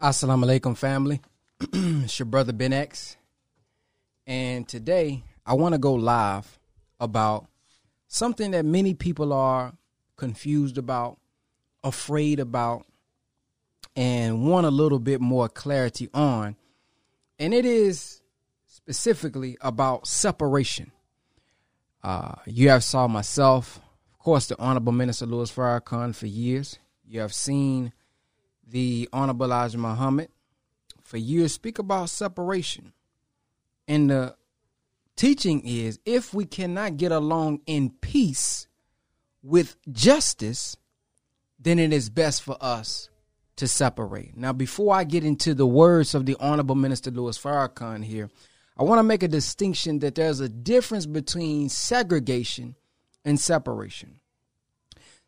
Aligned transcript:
Assalamu 0.00 0.44
alaikum, 0.44 0.76
family. 0.76 1.20
it's 1.60 2.20
your 2.20 2.26
brother 2.26 2.52
Ben 2.52 2.72
X. 2.72 3.16
And 4.28 4.68
today 4.68 5.24
I 5.44 5.54
want 5.54 5.72
to 5.72 5.78
go 5.78 5.94
live 5.94 6.60
about 7.00 7.48
something 8.06 8.52
that 8.52 8.64
many 8.64 8.94
people 8.94 9.32
are 9.32 9.72
confused 10.16 10.78
about, 10.78 11.18
afraid 11.82 12.38
about, 12.38 12.86
and 13.96 14.48
want 14.48 14.66
a 14.66 14.70
little 14.70 15.00
bit 15.00 15.20
more 15.20 15.48
clarity 15.48 16.08
on. 16.14 16.54
And 17.40 17.52
it 17.52 17.64
is 17.64 18.20
specifically 18.68 19.58
about 19.60 20.06
separation. 20.06 20.92
Uh, 22.04 22.36
you 22.46 22.68
have 22.68 22.84
saw 22.84 23.08
myself, 23.08 23.80
of 24.12 24.20
course, 24.20 24.46
the 24.46 24.56
Honorable 24.60 24.92
Minister 24.92 25.26
Louis 25.26 25.50
Farrakhan 25.50 26.14
for 26.14 26.28
years. 26.28 26.78
You 27.04 27.18
have 27.18 27.34
seen 27.34 27.92
the 28.68 29.08
Honorable 29.12 29.46
Elijah 29.46 29.78
Muhammad 29.78 30.28
for 31.02 31.16
years 31.16 31.52
speak 31.52 31.78
about 31.78 32.10
separation. 32.10 32.92
And 33.86 34.10
the 34.10 34.36
teaching 35.16 35.62
is 35.66 35.98
if 36.04 36.34
we 36.34 36.44
cannot 36.44 36.96
get 36.96 37.12
along 37.12 37.60
in 37.66 37.90
peace 37.90 38.68
with 39.42 39.76
justice, 39.90 40.76
then 41.58 41.78
it 41.78 41.92
is 41.92 42.10
best 42.10 42.42
for 42.42 42.56
us 42.60 43.08
to 43.56 43.66
separate. 43.66 44.36
Now, 44.36 44.52
before 44.52 44.94
I 44.94 45.04
get 45.04 45.24
into 45.24 45.54
the 45.54 45.66
words 45.66 46.14
of 46.14 46.26
the 46.26 46.36
Honorable 46.38 46.76
Minister 46.76 47.10
Louis 47.10 47.38
Farrakhan 47.38 48.04
here, 48.04 48.30
I 48.76 48.84
want 48.84 49.00
to 49.00 49.02
make 49.02 49.24
a 49.24 49.28
distinction 49.28 49.98
that 50.00 50.14
there's 50.14 50.38
a 50.38 50.48
difference 50.48 51.06
between 51.06 51.68
segregation 51.68 52.76
and 53.24 53.40
separation. 53.40 54.20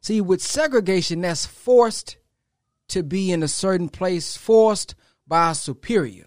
See, 0.01 0.21
with 0.21 0.41
segregation, 0.41 1.23
that's 1.23 1.47
forced 1.47 2.17
to 2.91 3.03
be 3.03 3.33
in 3.33 3.43
a 3.43 3.49
certain 3.49 3.89
place, 3.89 4.37
forced 4.37 4.95
by 5.27 5.51
a 5.51 5.55
superior. 5.55 6.27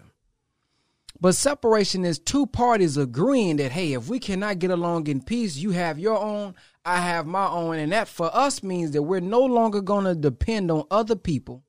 But 1.20 1.34
separation 1.34 2.04
is 2.04 2.18
two 2.18 2.46
parties 2.46 2.96
agreeing 2.96 3.56
that, 3.56 3.72
hey, 3.72 3.94
if 3.94 4.08
we 4.08 4.18
cannot 4.18 4.58
get 4.58 4.70
along 4.70 5.06
in 5.06 5.22
peace, 5.22 5.56
you 5.56 5.70
have 5.70 5.98
your 5.98 6.18
own, 6.18 6.54
I 6.84 6.98
have 6.98 7.26
my 7.26 7.46
own. 7.46 7.78
And 7.78 7.92
that 7.92 8.08
for 8.08 8.34
us 8.34 8.62
means 8.62 8.90
that 8.90 9.02
we're 9.02 9.20
no 9.20 9.40
longer 9.40 9.80
going 9.80 10.04
to 10.04 10.14
depend 10.14 10.70
on 10.70 10.84
other 10.90 11.16
people 11.16 11.62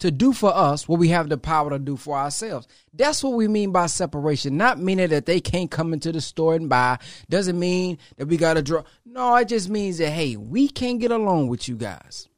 to 0.00 0.10
do 0.10 0.32
for 0.32 0.54
us 0.54 0.88
what 0.88 0.98
we 0.98 1.08
have 1.08 1.28
the 1.28 1.38
power 1.38 1.70
to 1.70 1.78
do 1.78 1.96
for 1.96 2.16
ourselves. 2.16 2.66
That's 2.92 3.22
what 3.22 3.34
we 3.34 3.48
mean 3.48 3.72
by 3.72 3.86
separation. 3.86 4.56
Not 4.56 4.80
meaning 4.80 5.10
that 5.10 5.26
they 5.26 5.40
can't 5.40 5.70
come 5.70 5.92
into 5.92 6.12
the 6.12 6.20
store 6.20 6.54
and 6.54 6.68
buy. 6.68 6.98
Doesn't 7.28 7.58
mean 7.58 7.98
that 8.16 8.26
we 8.26 8.36
got 8.36 8.54
to 8.54 8.62
draw. 8.62 8.82
No, 9.04 9.34
it 9.36 9.48
just 9.48 9.68
means 9.68 9.98
that, 9.98 10.10
hey, 10.10 10.36
we 10.36 10.68
can't 10.68 11.00
get 11.00 11.10
along 11.10 11.48
with 11.48 11.68
you 11.68 11.76
guys. 11.76 12.28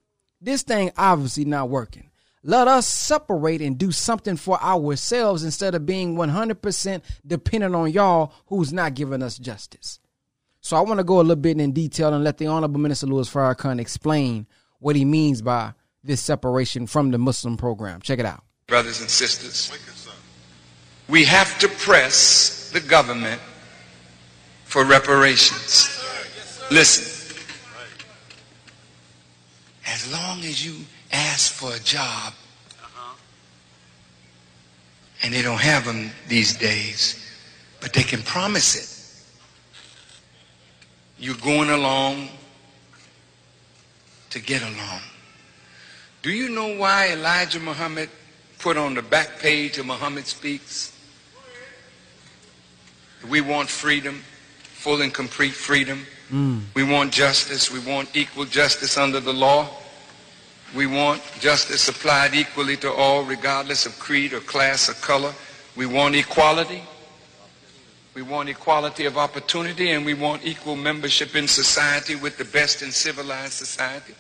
This 0.41 0.63
thing 0.63 0.91
obviously 0.97 1.45
not 1.45 1.69
working. 1.69 2.11
Let 2.43 2.69
us 2.69 2.87
separate 2.87 3.61
and 3.61 3.77
do 3.77 3.93
something 3.93 4.37
for 4.37 4.63
ourselves 4.63 5.45
instead 5.45 5.75
of 5.75 5.85
being 5.85 6.17
100% 6.17 7.03
dependent 7.27 7.75
on 7.75 7.91
y'all 7.91 8.33
who's 8.47 8.73
not 8.73 8.95
giving 8.95 9.23
us 9.23 9.37
justice. 9.37 9.99
So 10.63 10.77
I 10.77 10.81
want 10.81 10.99
to 10.99 11.05
go 11.05 11.17
a 11.17 11.23
little 11.23 11.37
bit 11.37 11.61
in 11.61 11.73
detail 11.73 12.15
and 12.15 12.25
let 12.25 12.39
the 12.39 12.47
Honorable 12.47 12.81
Minister 12.81 13.07
Louis 13.07 13.29
Farrakhan 13.29 13.79
explain 13.79 14.47
what 14.79 14.97
he 14.97 15.05
means 15.05 15.43
by 15.43 15.75
this 16.03 16.23
separation 16.23 16.87
from 16.87 17.11
the 17.11 17.19
Muslim 17.19 17.59
program. 17.59 18.01
Check 18.01 18.19
it 18.19 18.27
out. 18.27 18.43
Brothers 18.67 19.01
and 19.01 19.11
sisters, 19.11 19.71
we 21.09 21.25
have 21.25 21.59
to 21.59 21.69
press 21.69 22.71
the 22.73 22.81
government 22.81 23.41
for 24.65 24.85
reparations. 24.85 26.03
Listen, 26.71 27.20
as 29.93 30.11
long 30.13 30.39
as 30.41 30.65
you 30.65 30.77
ask 31.13 31.53
for 31.53 31.75
a 31.75 31.81
job 31.81 32.33
and 35.23 35.35
they 35.35 35.43
don't 35.43 35.61
have 35.61 35.85
them 35.85 36.11
these 36.29 36.57
days, 36.57 37.31
but 37.81 37.93
they 37.93 38.03
can 38.03 38.23
promise 38.23 38.77
it. 38.77 38.97
You're 41.19 41.35
going 41.37 41.71
along 41.71 42.29
to 44.31 44.41
get 44.41 44.63
along. 44.63 45.01
Do 46.23 46.31
you 46.31 46.49
know 46.49 46.77
why 46.79 47.11
Elijah 47.13 47.61
Muhammad 47.61 48.09
put 48.59 48.77
on 48.77 48.95
the 48.95 49.03
back 49.03 49.39
page 49.39 49.77
of 49.79 49.87
Muhammad 49.87 50.27
Speaks? 50.27 50.97
We 53.29 53.41
want 53.41 53.69
freedom, 53.69 54.23
full 54.63 55.03
and 55.03 55.13
complete 55.13 55.53
freedom. 55.53 56.07
Mm. 56.31 56.63
We 56.75 56.85
want 56.85 57.13
justice. 57.13 57.71
We 57.71 57.81
want 57.81 58.17
equal 58.17 58.47
justice 58.47 58.97
under 58.97 59.21
the 59.21 59.33
law. 59.33 59.69
We 60.75 60.87
want 60.87 61.21
justice 61.41 61.89
applied 61.89 62.35
equally 62.35 62.77
to 62.79 62.93
all, 62.93 63.25
regardless 63.25 63.87
of 63.87 63.99
creed 63.99 64.33
or 64.33 64.41
class 64.41 64.89
or 64.89 64.95
color. 64.95 65.35
We 65.75 65.87
want 65.87 66.15
equality. 66.15 66.83
We 68.15 68.23
want 68.23 68.49
equality 68.49 69.05
of 69.07 69.19
opportunity 69.19 69.91
and 69.91 70.07
we 70.07 70.15
want 70.15 70.45
equal 70.45 70.77
membership 70.77 71.35
in 71.35 71.49
society 71.49 72.15
with 72.15 72.39
the 72.39 72.45
best 72.45 72.83
in 72.83 72.93
civilized 72.93 73.55
society. 73.55 74.15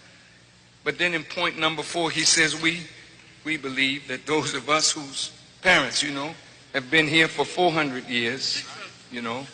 But 0.82 0.98
then 0.98 1.14
in 1.14 1.22
point 1.22 1.56
number 1.58 1.82
four, 1.82 2.10
he 2.10 2.22
says 2.22 2.60
we, 2.60 2.80
we 3.44 3.56
believe 3.56 4.08
that 4.08 4.26
those 4.26 4.54
of 4.54 4.68
us 4.68 4.90
whose 4.90 5.30
parents, 5.62 6.02
you 6.02 6.12
know, 6.12 6.34
have 6.74 6.90
been 6.90 7.06
here 7.06 7.28
for 7.28 7.44
400 7.44 8.08
years, 8.08 8.64
you 9.12 9.22
know, 9.22 9.46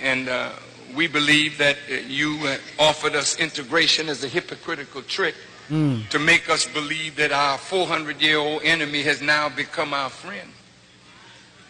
and 0.00 0.28
uh, 0.28 0.50
we 0.94 1.08
believe 1.08 1.58
that 1.58 1.76
uh, 1.90 1.94
you 2.06 2.38
offered 2.78 3.16
us 3.16 3.38
integration 3.38 4.08
as 4.08 4.22
a 4.22 4.28
hypocritical 4.28 5.02
trick 5.02 5.34
mm. 5.68 6.08
to 6.08 6.18
make 6.18 6.48
us 6.48 6.66
believe 6.66 7.16
that 7.16 7.32
our 7.32 7.58
400 7.58 8.20
year 8.20 8.38
old 8.38 8.62
enemy 8.62 9.02
has 9.02 9.20
now 9.22 9.48
become 9.48 9.94
our 9.94 10.10
friend. 10.10 10.50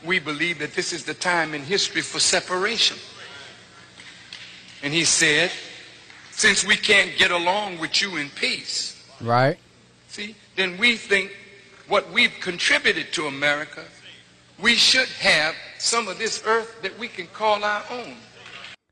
We 0.04 0.18
believe 0.18 0.58
that 0.58 0.74
this 0.74 0.92
is 0.92 1.04
the 1.04 1.14
time 1.14 1.54
in 1.54 1.62
history 1.62 2.02
for 2.02 2.20
separation. 2.20 2.98
And 4.82 4.92
he 4.92 5.04
said, 5.04 5.50
since 6.30 6.64
we 6.64 6.76
can't 6.76 7.16
get 7.16 7.30
along 7.30 7.78
with 7.78 8.02
you 8.02 8.16
in 8.16 8.28
peace, 8.30 9.02
right? 9.20 9.58
See, 10.08 10.36
then 10.56 10.76
we 10.78 10.96
think 10.96 11.32
what 11.88 12.10
we've 12.12 12.34
contributed 12.40 13.12
to 13.14 13.26
America, 13.26 13.84
we 14.60 14.74
should 14.74 15.08
have 15.08 15.54
some 15.78 16.08
of 16.08 16.18
this 16.18 16.42
earth 16.46 16.82
that 16.82 16.98
we 16.98 17.08
can 17.08 17.26
call 17.28 17.64
our 17.64 17.82
own. 17.90 18.14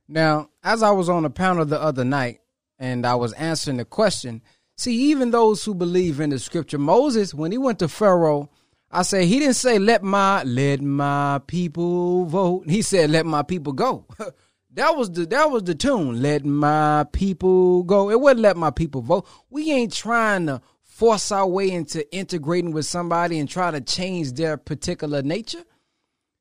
Now, 0.09 0.49
as 0.63 0.83
I 0.83 0.91
was 0.91 1.09
on 1.09 1.25
a 1.25 1.31
panel 1.31 1.65
the 1.65 1.81
other 1.81 2.05
night 2.05 2.41
and 2.79 3.07
I 3.07 3.15
was 3.15 3.33
answering 3.35 3.77
the 3.77 3.85
question, 3.85 4.43
See, 4.77 5.11
even 5.11 5.31
those 5.31 5.65
who 5.65 5.75
believe 5.75 6.21
in 6.21 6.31
the 6.31 6.39
scripture, 6.39 6.79
Moses, 6.79 7.35
when 7.35 7.53
he 7.53 7.59
went 7.59 7.79
to 7.81 7.89
Pharaoh, 7.89 8.51
I 8.91 9.03
say 9.03 9.25
he 9.25 9.39
didn't 9.39 9.55
say 9.55 9.79
let 9.79 10.03
my 10.03 10.43
let 10.43 10.83
my 10.83 11.41
people 11.47 12.27
vote. 12.27 12.69
He 12.69 12.83
said 12.83 13.11
let 13.11 13.25
my 13.25 13.43
people 13.43 13.73
go. 13.73 14.07
that 14.75 14.97
was 14.97 15.11
the 15.11 15.25
that 15.27 15.51
was 15.51 15.65
the 15.65 15.75
tune. 15.75 16.21
Let 16.21 16.45
my 16.45 17.07
people 17.13 17.85
go. 17.85 18.11
It 18.11 18.21
wasn't 18.21 18.41
let 18.41 18.57
my 18.59 18.71
people 18.71 19.01
vote. 19.01 19.27
We 19.49 19.73
ain't 19.73 19.95
trying 19.95 20.47
to 20.47 20.61
force 20.83 21.33
our 21.33 21.47
way 21.47 21.71
into 21.71 22.11
integrating 22.15 22.73
with 22.73 22.85
somebody 22.85 23.39
and 23.39 23.49
try 23.49 23.71
to 23.71 23.81
change 23.81 24.33
their 24.33 24.59
particular 24.59 25.23
nature. 25.23 25.65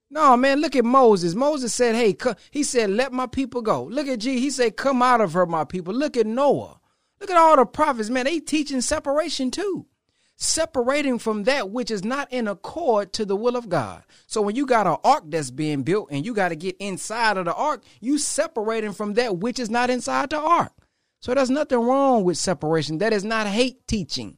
No, 0.09 0.35
man, 0.35 0.59
look 0.59 0.75
at 0.75 0.83
Moses. 0.83 1.35
Moses 1.35 1.73
said, 1.73 1.95
"Hey, 1.95 2.17
he 2.51 2.63
said, 2.63 2.89
let 2.89 3.13
my 3.13 3.27
people 3.27 3.61
go." 3.61 3.83
Look 3.85 4.07
at 4.07 4.19
G. 4.19 4.41
He 4.41 4.49
said, 4.49 4.75
"Come 4.75 5.01
out 5.01 5.21
of 5.21 5.31
her, 5.31 5.45
my 5.45 5.63
people." 5.63 5.93
Look 5.93 6.17
at 6.17 6.27
Noah. 6.27 6.80
Look 7.21 7.29
at 7.29 7.37
all 7.37 7.55
the 7.55 7.65
prophets, 7.65 8.09
man. 8.09 8.25
They 8.25 8.39
teaching 8.39 8.81
separation 8.81 9.51
too. 9.51 9.85
Separating 10.37 11.19
from 11.19 11.43
that 11.43 11.69
which 11.69 11.91
is 11.91 12.03
not 12.03 12.33
in 12.33 12.47
accord 12.47 13.13
to 13.13 13.25
the 13.25 13.35
will 13.35 13.55
of 13.55 13.69
God. 13.69 14.03
So 14.25 14.41
when 14.41 14.55
you 14.55 14.65
got 14.65 14.87
an 14.87 14.97
ark 15.03 15.25
that's 15.27 15.51
being 15.51 15.83
built 15.83 16.09
and 16.09 16.25
you 16.25 16.33
got 16.33 16.49
to 16.49 16.55
get 16.55 16.77
inside 16.79 17.37
of 17.37 17.45
the 17.45 17.53
ark, 17.53 17.83
you 17.99 18.17
separating 18.17 18.93
from 18.93 19.13
that 19.13 19.37
which 19.37 19.59
is 19.59 19.69
not 19.69 19.91
inside 19.91 20.31
the 20.31 20.39
ark. 20.39 20.73
So 21.19 21.35
there's 21.35 21.51
nothing 21.51 21.77
wrong 21.77 22.23
with 22.23 22.39
separation. 22.39 22.97
That 22.97 23.13
is 23.13 23.23
not 23.23 23.45
hate 23.45 23.87
teaching. 23.87 24.37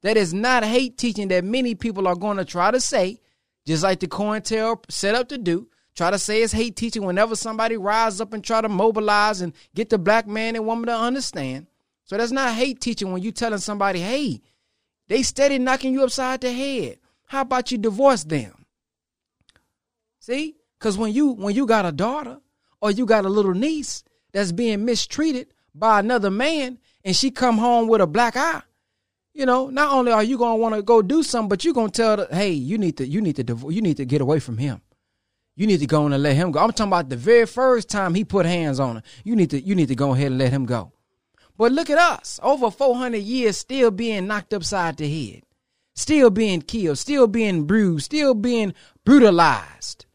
That 0.00 0.16
is 0.16 0.32
not 0.32 0.64
hate 0.64 0.96
teaching 0.96 1.28
that 1.28 1.44
many 1.44 1.74
people 1.74 2.08
are 2.08 2.16
going 2.16 2.38
to 2.38 2.46
try 2.46 2.70
to 2.70 2.80
say, 2.80 3.20
just 3.66 3.82
like 3.82 4.00
the 4.00 4.06
COINTEL 4.06 4.82
set 4.88 5.14
up 5.14 5.28
to 5.28 5.36
do. 5.36 5.68
Try 5.94 6.10
to 6.10 6.18
say 6.18 6.42
it's 6.42 6.54
hate 6.54 6.74
teaching 6.74 7.04
whenever 7.04 7.36
somebody 7.36 7.76
rises 7.76 8.22
up 8.22 8.32
and 8.32 8.42
try 8.42 8.62
to 8.62 8.68
mobilize 8.70 9.42
and 9.42 9.52
get 9.74 9.90
the 9.90 9.98
black 9.98 10.26
man 10.26 10.56
and 10.56 10.64
woman 10.64 10.86
to 10.86 10.96
understand. 10.96 11.66
So 12.04 12.16
that's 12.16 12.32
not 12.32 12.54
hate 12.54 12.80
teaching 12.80 13.12
when 13.12 13.22
you 13.22 13.32
telling 13.32 13.58
somebody, 13.58 14.00
hey, 14.00 14.42
they 15.08 15.22
steady 15.22 15.58
knocking 15.58 15.92
you 15.92 16.04
upside 16.04 16.40
the 16.40 16.52
head. 16.52 16.98
How 17.26 17.42
about 17.42 17.72
you 17.72 17.78
divorce 17.78 18.24
them? 18.24 18.66
See? 20.20 20.56
Because 20.78 20.98
when 20.98 21.12
you 21.12 21.32
when 21.32 21.54
you 21.54 21.66
got 21.66 21.86
a 21.86 21.92
daughter 21.92 22.38
or 22.80 22.90
you 22.90 23.06
got 23.06 23.24
a 23.24 23.28
little 23.28 23.54
niece 23.54 24.04
that's 24.32 24.52
being 24.52 24.84
mistreated 24.84 25.48
by 25.74 26.00
another 26.00 26.30
man 26.30 26.78
and 27.04 27.16
she 27.16 27.30
come 27.30 27.58
home 27.58 27.88
with 27.88 28.00
a 28.00 28.06
black 28.06 28.36
eye, 28.36 28.62
you 29.32 29.46
know, 29.46 29.68
not 29.70 29.92
only 29.92 30.12
are 30.12 30.22
you 30.22 30.38
gonna 30.38 30.56
want 30.56 30.74
to 30.74 30.82
go 30.82 31.02
do 31.02 31.22
something, 31.22 31.48
but 31.48 31.64
you're 31.64 31.74
gonna 31.74 31.90
tell 31.90 32.18
her, 32.18 32.28
hey, 32.30 32.50
you 32.50 32.78
need 32.78 32.96
to 32.98 33.06
you 33.06 33.20
need 33.20 33.36
to 33.36 33.44
divorce, 33.44 33.74
you 33.74 33.82
need 33.82 33.96
to 33.96 34.04
get 34.04 34.20
away 34.20 34.40
from 34.40 34.58
him. 34.58 34.80
You 35.56 35.66
need 35.66 35.80
to 35.80 35.86
go 35.86 36.06
and 36.06 36.22
let 36.22 36.36
him 36.36 36.50
go. 36.50 36.60
I'm 36.60 36.72
talking 36.72 36.90
about 36.90 37.08
the 37.08 37.16
very 37.16 37.46
first 37.46 37.88
time 37.88 38.14
he 38.14 38.24
put 38.24 38.44
hands 38.44 38.80
on 38.80 38.96
her. 38.96 39.02
You 39.24 39.36
need 39.36 39.50
to 39.50 39.60
you 39.60 39.74
need 39.74 39.88
to 39.88 39.94
go 39.94 40.12
ahead 40.12 40.28
and 40.28 40.38
let 40.38 40.50
him 40.50 40.66
go. 40.66 40.93
But 41.56 41.72
look 41.72 41.88
at 41.90 41.98
us, 41.98 42.40
over 42.42 42.70
400 42.70 43.18
years 43.18 43.58
still 43.58 43.90
being 43.90 44.26
knocked 44.26 44.52
upside 44.54 44.96
the 44.96 45.08
head. 45.08 45.42
still 45.94 46.30
being 46.30 46.60
killed, 46.62 46.98
still 46.98 47.26
being 47.26 47.64
bruised, 47.64 48.06
still 48.06 48.34
being 48.34 48.74
brutalized. 49.04 50.06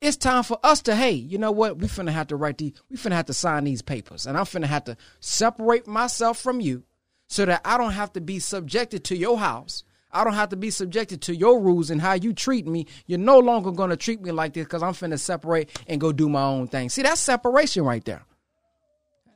It's 0.00 0.16
time 0.16 0.42
for 0.42 0.58
us 0.62 0.82
to, 0.82 0.94
hey, 0.94 1.12
you 1.12 1.38
know 1.38 1.50
what? 1.50 1.78
We 1.78 1.88
finna 1.88 2.12
have 2.12 2.28
to 2.28 2.36
write 2.36 2.58
these, 2.58 2.74
we 2.90 2.96
finna 2.96 3.12
have 3.12 3.26
to 3.26 3.34
sign 3.34 3.64
these 3.64 3.82
papers. 3.82 4.26
And 4.26 4.36
I'm 4.36 4.44
finna 4.44 4.66
have 4.66 4.84
to 4.84 4.96
separate 5.20 5.86
myself 5.86 6.38
from 6.38 6.60
you 6.60 6.84
so 7.26 7.44
that 7.46 7.62
I 7.64 7.78
don't 7.78 7.92
have 7.92 8.12
to 8.12 8.20
be 8.20 8.38
subjected 8.38 9.04
to 9.04 9.16
your 9.16 9.38
house. 9.38 9.82
I 10.12 10.22
don't 10.22 10.34
have 10.34 10.50
to 10.50 10.56
be 10.56 10.70
subjected 10.70 11.22
to 11.22 11.34
your 11.34 11.58
rules 11.58 11.90
and 11.90 12.00
how 12.00 12.12
you 12.12 12.32
treat 12.32 12.66
me. 12.66 12.86
You're 13.06 13.18
no 13.18 13.38
longer 13.38 13.72
gonna 13.72 13.96
treat 13.96 14.20
me 14.20 14.30
like 14.30 14.52
this 14.52 14.64
because 14.64 14.82
I'm 14.82 14.92
finna 14.92 15.18
separate 15.18 15.70
and 15.88 16.00
go 16.00 16.12
do 16.12 16.28
my 16.28 16.42
own 16.44 16.68
thing. 16.68 16.88
See, 16.90 17.02
that's 17.02 17.20
separation 17.20 17.82
right 17.82 18.04
there. 18.04 18.24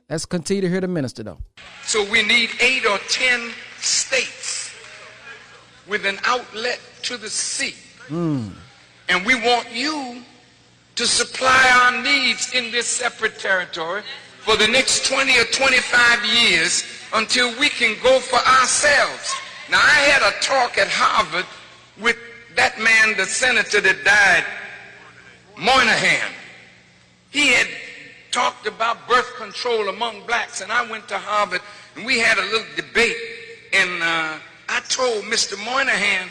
Let's 0.09 0.25
continue 0.25 0.61
to 0.61 0.69
hear 0.69 0.81
the 0.81 0.87
minister 0.87 1.23
though. 1.23 1.37
So 1.83 2.09
we 2.09 2.23
need 2.23 2.49
eight 2.59 2.85
or 2.85 2.97
ten 3.09 3.51
states 3.77 4.73
with 5.87 6.05
an 6.05 6.19
outlet 6.23 6.79
to 7.03 7.17
the 7.17 7.29
sea. 7.29 7.75
Mm. 8.07 8.51
And 9.07 9.25
we 9.25 9.35
want 9.35 9.71
you 9.71 10.23
to 10.95 11.05
supply 11.05 11.71
our 11.81 12.03
needs 12.03 12.53
in 12.53 12.71
this 12.71 12.87
separate 12.87 13.39
territory 13.39 14.01
for 14.39 14.55
the 14.55 14.67
next 14.67 15.05
20 15.05 15.39
or 15.39 15.45
25 15.45 16.25
years 16.25 16.83
until 17.13 17.57
we 17.59 17.69
can 17.69 17.95
go 18.03 18.19
for 18.19 18.39
ourselves. 18.39 19.33
Now, 19.69 19.77
I 19.77 19.99
had 20.09 20.21
a 20.21 20.39
talk 20.41 20.77
at 20.77 20.87
Harvard 20.89 21.45
with 21.99 22.17
that 22.55 22.79
man, 22.79 23.15
the 23.15 23.25
senator 23.25 23.81
that 23.81 24.03
died, 24.03 24.43
Moynihan. 25.57 26.31
He 27.31 27.53
had 27.53 27.67
talked 28.31 28.67
about 28.67 29.07
birth 29.07 29.35
control 29.35 29.89
among 29.89 30.25
blacks, 30.25 30.61
and 30.61 30.71
I 30.71 30.89
went 30.89 31.07
to 31.09 31.17
Harvard 31.17 31.61
and 31.95 32.05
we 32.05 32.19
had 32.19 32.37
a 32.37 32.43
little 32.43 32.67
debate. 32.75 33.15
And 33.73 34.01
uh, 34.01 34.39
I 34.69 34.79
told 34.87 35.23
Mr. 35.25 35.57
Moynihan 35.63 36.29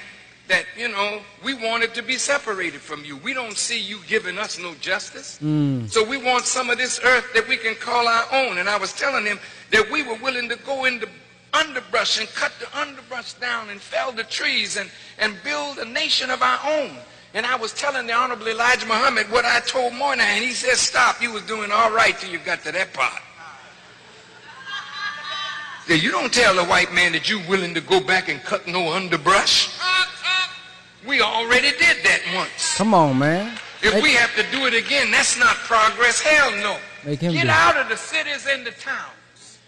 that, 0.48 0.64
you 0.76 0.88
know, 0.88 1.20
we 1.44 1.54
wanted 1.54 1.94
to 1.94 2.02
be 2.02 2.16
separated 2.16 2.80
from 2.80 3.04
you. 3.04 3.16
We 3.18 3.34
don't 3.34 3.56
see 3.56 3.78
you 3.78 4.00
giving 4.06 4.38
us 4.38 4.58
no 4.58 4.74
justice. 4.74 5.38
Mm. 5.42 5.90
So 5.90 6.02
we 6.02 6.16
want 6.16 6.46
some 6.46 6.70
of 6.70 6.78
this 6.78 7.00
earth 7.04 7.26
that 7.34 7.46
we 7.46 7.56
can 7.56 7.74
call 7.74 8.08
our 8.08 8.24
own. 8.32 8.58
And 8.58 8.68
I 8.68 8.78
was 8.78 8.92
telling 8.92 9.26
him 9.26 9.38
that 9.72 9.90
we 9.90 10.02
were 10.02 10.16
willing 10.16 10.48
to 10.48 10.56
go 10.56 10.86
into 10.86 11.08
underbrush 11.52 12.18
and 12.18 12.28
cut 12.30 12.52
the 12.60 12.78
underbrush 12.78 13.34
down 13.34 13.70
and 13.70 13.80
fell 13.80 14.12
the 14.12 14.24
trees 14.24 14.76
and, 14.76 14.90
and 15.18 15.36
build 15.44 15.78
a 15.78 15.84
nation 15.84 16.30
of 16.30 16.42
our 16.42 16.60
own. 16.64 16.96
And 17.34 17.44
I 17.44 17.56
was 17.56 17.72
telling 17.74 18.06
the 18.06 18.14
Honorable 18.14 18.48
Elijah 18.48 18.86
Muhammad 18.86 19.30
what 19.30 19.44
I 19.44 19.60
told 19.60 19.92
Moynihan. 19.94 20.42
He 20.42 20.52
said, 20.52 20.76
stop, 20.76 21.20
you 21.22 21.32
was 21.32 21.42
doing 21.42 21.70
all 21.70 21.90
right 21.92 22.16
till 22.18 22.30
you 22.30 22.38
got 22.38 22.62
to 22.64 22.72
that 22.72 22.92
part. 22.94 23.22
Said, 25.86 26.02
you 26.02 26.10
don't 26.10 26.32
tell 26.32 26.58
a 26.58 26.64
white 26.64 26.92
man 26.92 27.12
that 27.12 27.28
you're 27.30 27.46
willing 27.48 27.74
to 27.74 27.80
go 27.80 28.00
back 28.00 28.28
and 28.28 28.42
cut 28.42 28.66
no 28.66 28.92
underbrush. 28.92 29.78
We 31.06 31.20
already 31.22 31.70
did 31.70 31.96
that 32.04 32.20
once. 32.34 32.76
Come 32.76 32.92
on, 32.94 33.18
man. 33.18 33.58
If 33.82 33.94
Make- 33.94 34.02
we 34.02 34.12
have 34.14 34.34
to 34.36 34.42
do 34.50 34.66
it 34.66 34.74
again, 34.74 35.10
that's 35.10 35.38
not 35.38 35.54
progress. 35.56 36.20
Hell 36.20 36.50
no. 36.62 36.76
Make 37.04 37.20
him 37.20 37.32
Get 37.32 37.42
do 37.42 37.48
it. 37.48 37.50
out 37.50 37.76
of 37.76 37.88
the 37.88 37.96
cities 37.96 38.46
and 38.50 38.66
the 38.66 38.72
towns 38.72 39.58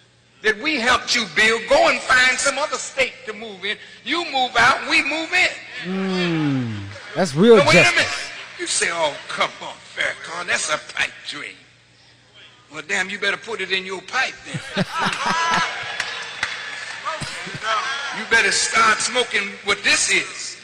that 0.42 0.58
we 0.58 0.80
helped 0.80 1.14
you 1.14 1.24
build. 1.36 1.62
Go 1.68 1.88
and 1.88 2.00
find 2.00 2.36
some 2.38 2.58
other 2.58 2.76
state 2.76 3.12
to 3.26 3.32
move 3.32 3.64
in. 3.64 3.76
You 4.04 4.24
move 4.32 4.50
out, 4.58 4.88
we 4.90 5.02
move 5.04 5.32
in. 5.32 5.48
Mm. 5.84 6.76
That's 7.20 7.34
real 7.34 7.58
Now, 7.58 7.66
wait 7.68 7.76
a 7.76 7.82
justice. 7.82 7.96
minute. 7.96 8.32
You 8.58 8.66
say, 8.66 8.88
oh, 8.90 9.14
come 9.28 9.50
on, 9.60 9.74
Farrakhan, 9.94 10.46
that's 10.46 10.70
a 10.70 10.78
pipe 10.94 11.12
dream. 11.28 11.52
Well, 12.72 12.80
damn, 12.88 13.10
you 13.10 13.18
better 13.18 13.36
put 13.36 13.60
it 13.60 13.70
in 13.70 13.84
your 13.84 14.00
pipe 14.00 14.32
then. 14.46 14.58
you 18.18 18.24
better 18.30 18.50
start 18.50 19.00
smoking 19.00 19.50
what 19.64 19.84
this 19.84 20.10
is. 20.10 20.56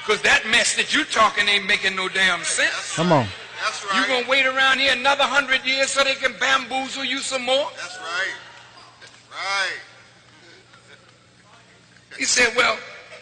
Because 0.00 0.20
that 0.22 0.44
mess 0.50 0.74
that 0.74 0.92
you're 0.92 1.04
talking 1.04 1.46
ain't 1.46 1.66
making 1.66 1.94
no 1.94 2.08
damn 2.08 2.42
sense. 2.42 2.96
Come 2.96 3.12
on. 3.12 3.28
That's 3.62 3.84
right. 3.84 3.94
You 3.94 4.00
right. 4.00 4.08
gonna 4.08 4.28
wait 4.28 4.46
around 4.46 4.80
here 4.80 4.94
another 4.94 5.22
hundred 5.22 5.64
years 5.64 5.90
so 5.92 6.02
they 6.02 6.16
can 6.16 6.34
bamboozle 6.40 7.04
you 7.04 7.18
some 7.18 7.44
more? 7.44 7.70
That's 7.76 8.00
right. 8.00 8.34
That's 9.00 9.12
Right. 9.30 9.78
He 12.18 12.24
said, 12.24 12.52
well, 12.56 12.76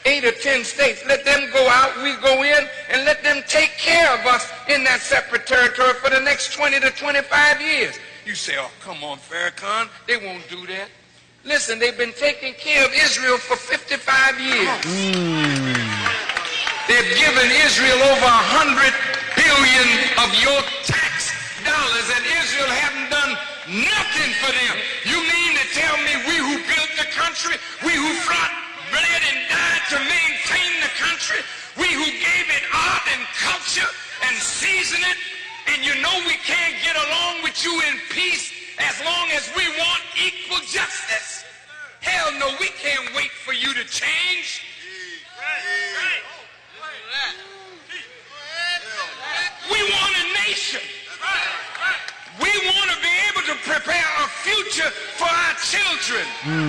eight 0.04 0.24
or 0.24 0.32
ten 0.32 0.64
states, 0.64 1.04
let 1.06 1.24
them 1.24 1.50
go 1.52 1.68
out, 1.68 1.96
we 2.02 2.16
go 2.16 2.42
in, 2.42 2.68
and 2.90 3.04
let 3.04 3.22
them 3.22 3.42
take 3.46 3.70
care 3.78 4.12
of 4.18 4.26
us 4.26 4.50
in 4.68 4.84
that 4.84 5.00
separate 5.00 5.46
territory 5.46 5.94
for 5.94 6.10
the 6.10 6.20
next 6.20 6.52
20 6.54 6.80
to 6.80 6.90
25 6.90 7.60
years. 7.60 7.98
You 8.24 8.34
say, 8.34 8.54
oh, 8.58 8.70
come 8.80 9.02
on, 9.04 9.18
Farrakhan, 9.18 9.88
they 10.06 10.16
won't 10.16 10.48
do 10.48 10.66
that. 10.66 10.88
Listen, 11.44 11.78
they've 11.78 11.96
been 11.96 12.12
taking 12.12 12.52
care 12.54 12.84
of 12.84 12.92
Israel 12.92 13.38
for 13.38 13.56
55 13.56 14.40
years. 14.40 14.76
They've 16.84 17.12
given 17.16 17.48
Israel 17.64 17.96
over 18.12 18.28
a 18.28 18.44
hundred 18.52 18.92
billion 19.32 19.88
of 20.20 20.28
your 20.36 20.60
tax 20.84 21.32
dollars, 21.64 22.08
and 22.12 22.22
Israel 22.44 22.68
haven't 22.68 23.08
done 23.08 23.32
nothing 23.72 24.30
for 24.44 24.52
them. 24.52 24.74
You 25.08 25.16
mean 25.16 25.56
to 25.56 25.64
tell 25.72 25.96
me 26.04 26.12
we 26.28 26.36
who 26.44 26.60
built 26.68 26.92
the 27.00 27.08
country, 27.08 27.56
we 27.86 27.96
who 27.96 28.12
fought, 28.28 28.59
justice? 40.70 41.44
Hell 42.00 42.30
no, 42.38 42.46
we 42.60 42.68
can't 42.78 43.10
wait 43.14 43.30
for 43.30 43.52
you 43.52 43.74
to 43.74 43.84
change. 43.90 44.62
We 49.66 49.80
want 49.82 50.14
a 50.14 50.26
nation. 50.46 50.80
We 52.38 52.52
want 52.72 52.88
to 52.94 52.98
be 53.02 53.14
able 53.28 53.44
to 53.50 53.56
prepare 53.66 54.10
a 54.22 54.28
future 54.46 54.90
for 55.18 55.28
our 55.28 55.54
children. 55.58 56.24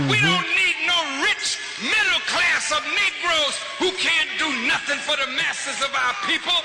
We 0.09 0.18
mm-hmm. 0.18 0.25
don't 0.25 0.50
need 0.57 0.77
no 0.89 1.00
rich 1.24 1.62
middle 1.80 2.21
class 2.27 2.74
of 2.74 2.81
Negroes 2.83 3.56
who 3.77 3.94
can't 4.01 4.30
do 4.42 4.50
nothing 4.68 5.00
for 5.06 5.15
the 5.15 5.30
masses 5.38 5.80
of 5.86 5.94
our 5.94 6.15
people. 6.25 6.57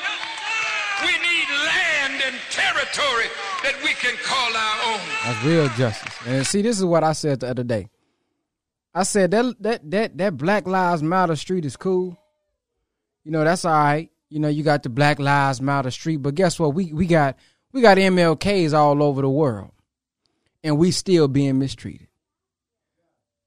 We 1.02 1.12
need 1.12 1.48
land 1.66 2.22
and 2.26 2.36
territory 2.50 3.28
that 3.62 3.74
we 3.82 3.94
can 3.94 4.16
call 4.22 4.56
our 4.56 4.94
own. 4.94 5.00
That's 5.24 5.44
real 5.44 5.68
justice. 5.70 6.14
And 6.26 6.46
see, 6.46 6.62
this 6.62 6.78
is 6.78 6.84
what 6.84 7.04
I 7.04 7.12
said 7.12 7.40
the 7.40 7.48
other 7.48 7.64
day. 7.64 7.88
I 8.94 9.02
said 9.02 9.30
that 9.32 9.56
that 9.60 9.90
that 9.90 10.18
that 10.18 10.36
Black 10.36 10.66
Lives 10.66 11.02
Matter 11.02 11.36
street 11.36 11.64
is 11.64 11.76
cool. 11.76 12.18
You 13.24 13.32
know, 13.32 13.44
that's 13.44 13.64
all 13.64 13.72
right. 13.74 14.10
You 14.30 14.40
know, 14.40 14.48
you 14.48 14.62
got 14.62 14.82
the 14.82 14.88
Black 14.88 15.18
Lives 15.18 15.60
Matter 15.60 15.90
street, 15.90 16.18
but 16.18 16.34
guess 16.34 16.58
what? 16.58 16.74
We 16.74 16.92
we 16.92 17.06
got 17.06 17.36
we 17.72 17.82
got 17.82 17.98
MLKs 17.98 18.72
all 18.72 19.02
over 19.02 19.20
the 19.20 19.28
world. 19.28 19.72
And 20.64 20.78
we 20.78 20.90
still 20.90 21.28
being 21.28 21.58
mistreated. 21.58 22.08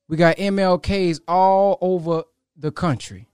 We 0.08 0.18
got 0.18 0.38
MLKs 0.38 1.20
all 1.28 1.78
over 1.82 2.24
the 2.56 2.72
country. 2.72 3.29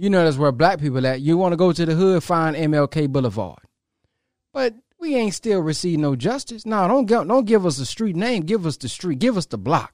You 0.00 0.08
know 0.08 0.24
that's 0.24 0.38
where 0.38 0.50
black 0.50 0.80
people 0.80 1.06
at. 1.06 1.20
You 1.20 1.36
want 1.36 1.52
to 1.52 1.58
go 1.58 1.74
to 1.74 1.84
the 1.84 1.94
hood, 1.94 2.24
find 2.24 2.56
MLK 2.56 3.06
Boulevard. 3.10 3.58
But 4.50 4.74
we 4.98 5.14
ain't 5.14 5.34
still 5.34 5.60
receiving 5.60 6.00
no 6.00 6.16
justice. 6.16 6.64
No, 6.64 6.88
don't 6.88 7.04
give, 7.04 7.28
don't 7.28 7.44
give 7.44 7.66
us 7.66 7.78
a 7.78 7.84
street 7.84 8.16
name. 8.16 8.44
Give 8.44 8.64
us 8.64 8.78
the 8.78 8.88
street. 8.88 9.18
Give 9.18 9.36
us 9.36 9.44
the 9.44 9.58
block. 9.58 9.92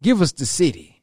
Give 0.00 0.22
us 0.22 0.30
the 0.30 0.46
city, 0.46 1.02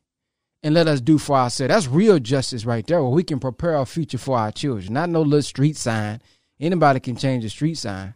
and 0.63 0.73
let 0.73 0.87
us 0.87 1.01
do 1.01 1.17
for 1.17 1.35
ourselves. 1.35 1.73
That's 1.73 1.87
real 1.89 2.17
justice 2.17 2.63
right 2.63 2.87
there. 2.87 3.01
Where 3.03 3.11
we 3.11 3.23
can 3.23 3.41
prepare 3.41 3.75
our 3.75 3.85
future 3.85 4.17
for 4.17 4.37
our 4.37 4.53
children. 4.53 4.93
Not 4.93 5.09
no 5.09 5.21
little 5.21 5.41
street 5.41 5.75
sign. 5.75 6.21
Anybody 6.61 7.01
can 7.01 7.17
change 7.17 7.43
a 7.43 7.49
street 7.49 7.77
sign. 7.77 8.13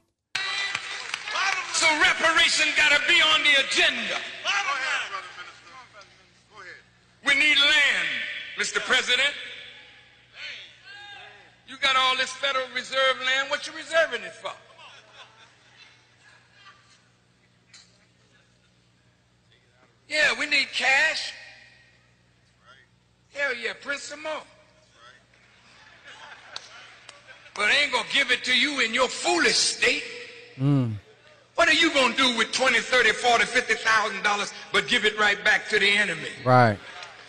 So 1.74 1.86
reparation 2.00 2.68
got 2.78 2.94
to 2.94 3.02
be 3.10 3.22
on 3.22 3.44
the 3.44 3.60
agenda. 3.60 4.22
Go 6.50 6.62
ahead. 6.62 6.78
We 7.26 7.34
need 7.34 7.58
land, 7.58 8.08
Mr. 8.58 8.80
President. 8.80 9.34
You 11.68 11.76
got 11.78 11.96
all 11.96 12.16
this 12.16 12.32
Federal 12.32 12.66
Reserve 12.74 13.18
land. 13.26 13.50
What 13.50 13.68
you 13.68 13.74
reserving 13.74 14.24
it 14.24 14.34
for? 14.34 14.52
Yeah, 20.08 20.40
we 20.40 20.46
need 20.46 20.68
cash. 20.74 21.34
Hell 23.34 23.54
yeah, 23.56 23.74
print 23.82 24.00
some 24.00 24.24
more. 24.24 24.32
But 27.54 27.66
I 27.66 27.84
ain't 27.84 27.92
gonna 27.92 28.08
give 28.14 28.32
it 28.32 28.44
to 28.46 28.58
you 28.58 28.80
in 28.80 28.94
your 28.94 29.10
foolish 29.10 29.56
state. 29.56 30.04
Mm. 30.60 30.94
What 31.56 31.68
are 31.68 31.74
you 31.74 31.92
gonna 31.94 32.16
do 32.16 32.38
with 32.38 32.52
20, 32.52 32.80
30, 32.80 33.12
40, 33.12 33.46
50,000 33.46 34.24
dollars 34.24 34.54
but 34.72 34.88
give 34.88 35.06
it 35.06 35.20
right 35.20 35.44
back 35.44 35.68
to 35.70 35.80
the 35.80 35.90
enemy? 35.90 36.30
Right. 36.46 36.78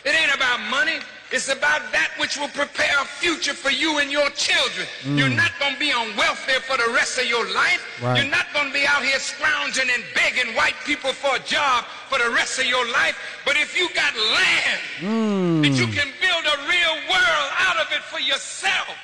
It 0.05 0.15
ain't 0.15 0.33
about 0.33 0.61
money. 0.69 0.99
It's 1.31 1.47
about 1.47 1.91
that 1.91 2.09
which 2.17 2.37
will 2.37 2.49
prepare 2.49 2.97
a 3.01 3.05
future 3.05 3.53
for 3.53 3.69
you 3.69 3.99
and 3.99 4.11
your 4.11 4.29
children. 4.31 4.87
Mm. 5.03 5.17
You're 5.17 5.29
not 5.29 5.51
going 5.59 5.73
to 5.73 5.79
be 5.79 5.91
on 5.91 6.15
welfare 6.17 6.59
for 6.59 6.75
the 6.75 6.91
rest 6.91 7.19
of 7.19 7.25
your 7.25 7.45
life. 7.53 7.85
Right. 8.01 8.17
You're 8.17 8.31
not 8.31 8.47
going 8.51 8.67
to 8.67 8.73
be 8.73 8.87
out 8.87 9.03
here 9.03 9.19
scrounging 9.19 9.89
and 9.93 10.03
begging 10.15 10.55
white 10.55 10.73
people 10.85 11.13
for 11.13 11.35
a 11.35 11.39
job 11.45 11.85
for 12.09 12.17
the 12.17 12.31
rest 12.31 12.57
of 12.57 12.65
your 12.65 12.83
life. 12.91 13.15
But 13.45 13.57
if 13.57 13.77
you 13.77 13.93
got 13.93 14.15
land 14.15 14.81
mm. 14.99 15.61
that 15.61 15.77
you 15.77 15.85
can 15.85 16.09
build 16.17 16.45
a 16.49 16.57
real 16.65 16.95
world 17.13 17.49
out 17.61 17.77
of 17.77 17.91
it 17.93 18.01
for 18.01 18.19
yourself. 18.19 18.97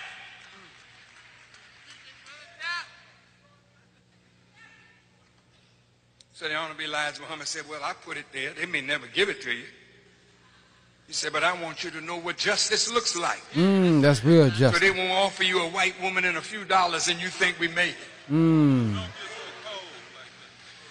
So 6.34 6.50
the 6.50 6.55
Honorable 6.55 6.84
Elijah 6.84 7.22
Muhammad 7.22 7.48
said, 7.48 7.63
Well, 7.70 7.82
I 7.84 7.94
put 7.94 8.17
it 8.17 8.25
there. 8.34 8.51
They 8.51 8.65
may 8.65 8.82
never 8.82 9.08
give 9.08 9.29
it 9.29 9.41
to 9.44 9.51
you. 9.51 9.63
He 11.08 11.14
said, 11.14 11.34
But 11.34 11.44
I 11.44 11.54
want 11.62 11.84
you 11.84 11.92
to 11.92 12.02
know 12.02 12.18
what 12.18 12.38
justice 12.38 12.92
looks 12.92 13.16
like. 13.16 13.42
Mm, 13.54 14.02
that's 14.02 14.24
real 14.24 14.50
So 14.50 14.56
justice. 14.56 14.82
they 14.82 14.92
won't 14.92 15.12
offer 15.12 15.44
you 15.44 15.62
a 15.62 15.70
white 15.70 16.00
woman 16.02 16.26
and 16.26 16.38
a 16.38 16.42
few 16.42 16.66
dollars 16.66 17.08
and 17.08 17.22
you 17.22 17.28
think 17.30 17.60
we 17.60 17.68
made 17.68 17.90
it. 17.90 18.32
Mm. 18.34 19.00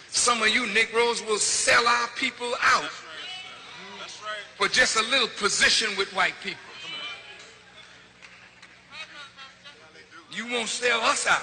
Some 0.09 0.41
of 0.43 0.49
you 0.49 0.67
Negroes 0.73 1.25
will 1.25 1.39
sell 1.39 1.87
our 1.87 2.09
people 2.17 2.53
out 2.63 2.91
for 4.57 4.69
just 4.69 4.97
a 4.97 5.03
little 5.11 5.27
position 5.27 5.89
with 5.99 6.15
white 6.15 6.35
people. 6.43 6.61
You 10.31 10.49
won't 10.53 10.69
sell 10.69 11.01
us 11.01 11.27
out. 11.27 11.43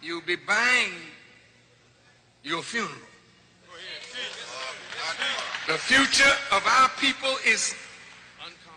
You'll 0.00 0.20
be 0.20 0.36
buying 0.36 0.92
your 2.42 2.62
funeral. 2.62 2.94
The 5.66 5.78
future 5.78 6.32
of 6.52 6.62
our 6.66 6.90
people 7.00 7.34
is 7.46 7.74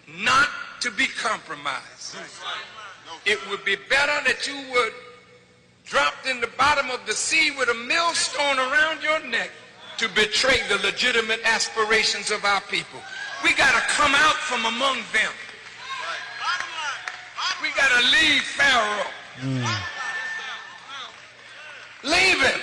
not 0.07 0.47
to 0.79 0.89
be 0.91 1.07
compromised. 1.07 2.15
It 3.25 3.39
would 3.49 3.65
be 3.65 3.75
better 3.89 4.23
that 4.25 4.47
you 4.47 4.55
were 4.71 4.89
dropped 5.83 6.27
in 6.27 6.39
the 6.39 6.49
bottom 6.57 6.89
of 6.89 7.05
the 7.05 7.13
sea 7.13 7.51
with 7.57 7.67
a 7.69 7.73
millstone 7.73 8.57
around 8.57 9.03
your 9.03 9.19
neck 9.27 9.51
to 9.97 10.07
betray 10.09 10.61
the 10.69 10.77
legitimate 10.77 11.41
aspirations 11.43 12.31
of 12.31 12.45
our 12.45 12.61
people. 12.61 13.01
We 13.43 13.53
got 13.53 13.73
to 13.73 13.81
come 13.89 14.15
out 14.15 14.35
from 14.35 14.65
among 14.65 14.97
them. 15.11 15.31
We 17.61 17.69
got 17.75 17.89
to 17.99 18.05
leave 18.11 18.43
Pharaoh. 18.43 19.11
Leave 22.03 22.41
him. 22.41 22.61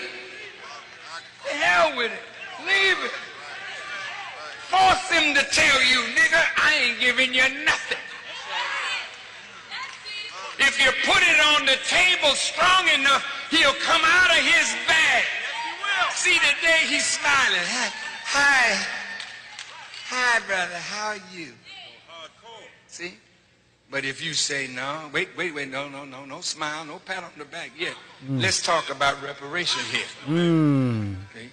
The 1.45 1.50
hell 1.50 1.97
with 1.97 2.12
it. 2.12 2.21
Leave 2.64 3.04
it. 3.04 3.12
Force 4.75 5.09
him 5.11 5.35
to 5.35 5.45
tell 5.54 5.83
you, 5.85 6.02
nigga, 6.19 6.43
I 6.57 6.75
ain't 6.83 6.99
giving 6.99 7.33
you 7.33 7.47
nothing. 7.64 7.99
If 10.59 10.83
you 10.83 10.90
put 11.07 11.23
it 11.23 11.38
on 11.54 11.66
the 11.66 11.78
table 11.87 12.35
strong 12.35 12.88
enough, 12.88 13.25
he'll 13.50 13.78
come 13.87 14.00
out 14.02 14.31
of 14.31 14.43
his 14.43 14.75
bag. 14.88 15.25
See, 16.11 16.38
today 16.38 16.81
he's 16.88 17.07
smiling. 17.07 17.66
Hi, 17.71 17.93
hi, 18.25 18.87
hi, 20.09 20.40
brother. 20.47 20.75
How 20.75 21.09
are 21.11 21.23
you? 21.33 21.52
See? 22.88 23.14
But 23.93 24.04
if 24.04 24.25
you 24.25 24.35
say 24.35 24.66
no, 24.66 25.09
wait, 25.12 25.28
wait, 25.37 25.54
wait, 25.54 25.71
no, 25.71 25.88
no, 25.88 26.04
no, 26.04 26.25
no 26.25 26.40
smile, 26.40 26.85
no 26.85 26.99
pat 26.99 27.23
on 27.23 27.31
the 27.38 27.45
back. 27.45 27.71
Yeah, 27.78 27.90
let's 28.28 28.61
talk 28.61 28.90
about 28.90 29.23
reparation 29.23 29.85
here. 29.93 30.07
Mm. 30.26 31.14
Okay? 31.31 31.49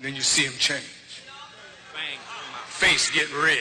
Then 0.00 0.14
you 0.14 0.22
see 0.22 0.44
him 0.44 0.52
change. 0.58 0.84
Face 2.80 3.10
get 3.10 3.30
red. 3.34 3.58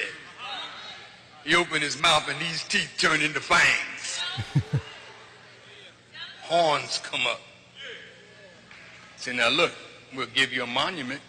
He 1.44 1.54
open 1.54 1.82
his 1.82 2.02
mouth 2.02 2.30
and 2.30 2.40
these 2.40 2.64
teeth 2.64 2.90
turn 2.98 3.20
into 3.20 3.42
fangs. 3.42 4.22
Horns 6.44 7.00
come 7.00 7.28
up. 7.28 7.42
Say, 9.18 9.36
now 9.36 9.50
look, 9.50 9.74
we'll 10.16 10.28
give 10.28 10.54
you 10.54 10.64
a 10.64 10.68
monument 10.68 11.20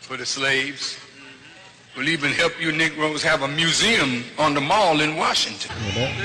for 0.00 0.18
the 0.18 0.26
slaves. 0.26 0.98
We'll 1.96 2.10
even 2.10 2.32
help 2.32 2.60
you 2.60 2.70
Negroes 2.70 3.22
have 3.22 3.40
a 3.40 3.48
museum 3.48 4.24
on 4.38 4.52
the 4.52 4.60
mall 4.60 5.00
in 5.00 5.16
Washington. 5.16 5.74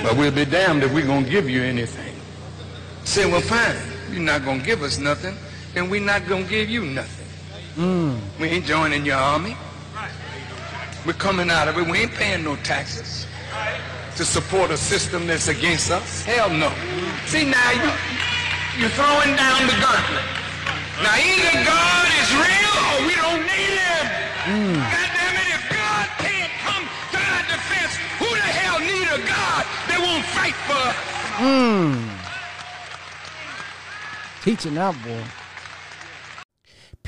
But 0.04 0.18
we'll 0.18 0.34
be 0.34 0.44
damned 0.44 0.84
if 0.84 0.94
we're 0.94 1.08
going 1.08 1.24
to 1.24 1.30
give 1.32 1.50
you 1.50 1.62
anything. 1.62 2.16
Say, 3.06 3.32
well, 3.32 3.40
fine. 3.40 3.78
You're 4.12 4.24
not 4.24 4.44
going 4.44 4.60
to 4.60 4.66
give 4.66 4.84
us 4.84 5.00
nothing, 5.00 5.38
then 5.74 5.90
we're 5.90 6.04
not 6.04 6.28
going 6.28 6.44
to 6.44 6.50
give 6.50 6.70
you 6.70 6.84
nothing. 6.84 7.28
Hmm. 7.76 8.42
We 8.42 8.50
ain't 8.50 8.66
joining 8.66 9.06
your 9.06 9.16
army. 9.16 9.56
We're 11.10 11.13
coming 11.13 11.50
out 11.50 11.68
of 11.68 11.75
it. 11.75 11.88
We 11.89 12.01
ain't 12.06 12.12
paying 12.12 12.44
no 12.44 12.56
taxes 12.58 13.25
to 14.16 14.24
support 14.24 14.70
a 14.70 14.78
system 14.78 15.25
that's 15.25 15.48
against 15.48 15.89
us. 15.89 16.22
Hell 16.22 16.51
no. 16.51 16.70
See, 17.25 17.50
now 17.50 17.72
you, 17.72 17.89
you're 18.78 18.94
throwing 18.94 19.34
down 19.34 19.66
the 19.66 19.74
gauntlet. 19.82 20.22
Now 21.01 21.18
either 21.18 21.66
God 21.66 22.06
is 22.13 22.30
real 22.38 22.75
or 22.94 22.98
we 23.10 23.16
don't 23.18 23.42
need 23.42 23.74
him. 23.74 24.06
God 24.86 25.10
damn 25.18 25.34
it, 25.34 25.50
if 25.50 25.66
God 25.74 26.06
can't 26.22 26.54
come 26.62 26.86
to 26.86 27.18
our 27.18 27.42
defense, 27.50 27.98
who 28.22 28.30
the 28.30 28.50
hell 28.62 28.78
need 28.78 29.10
a 29.10 29.18
God 29.25 29.66
that 29.89 29.98
won't 29.98 30.25
fight 30.38 30.54
for 30.70 30.78
us? 30.78 30.98
Mm. 31.42 32.06
Teaching 34.44 34.75
that 34.75 34.94
boy. 35.04 35.24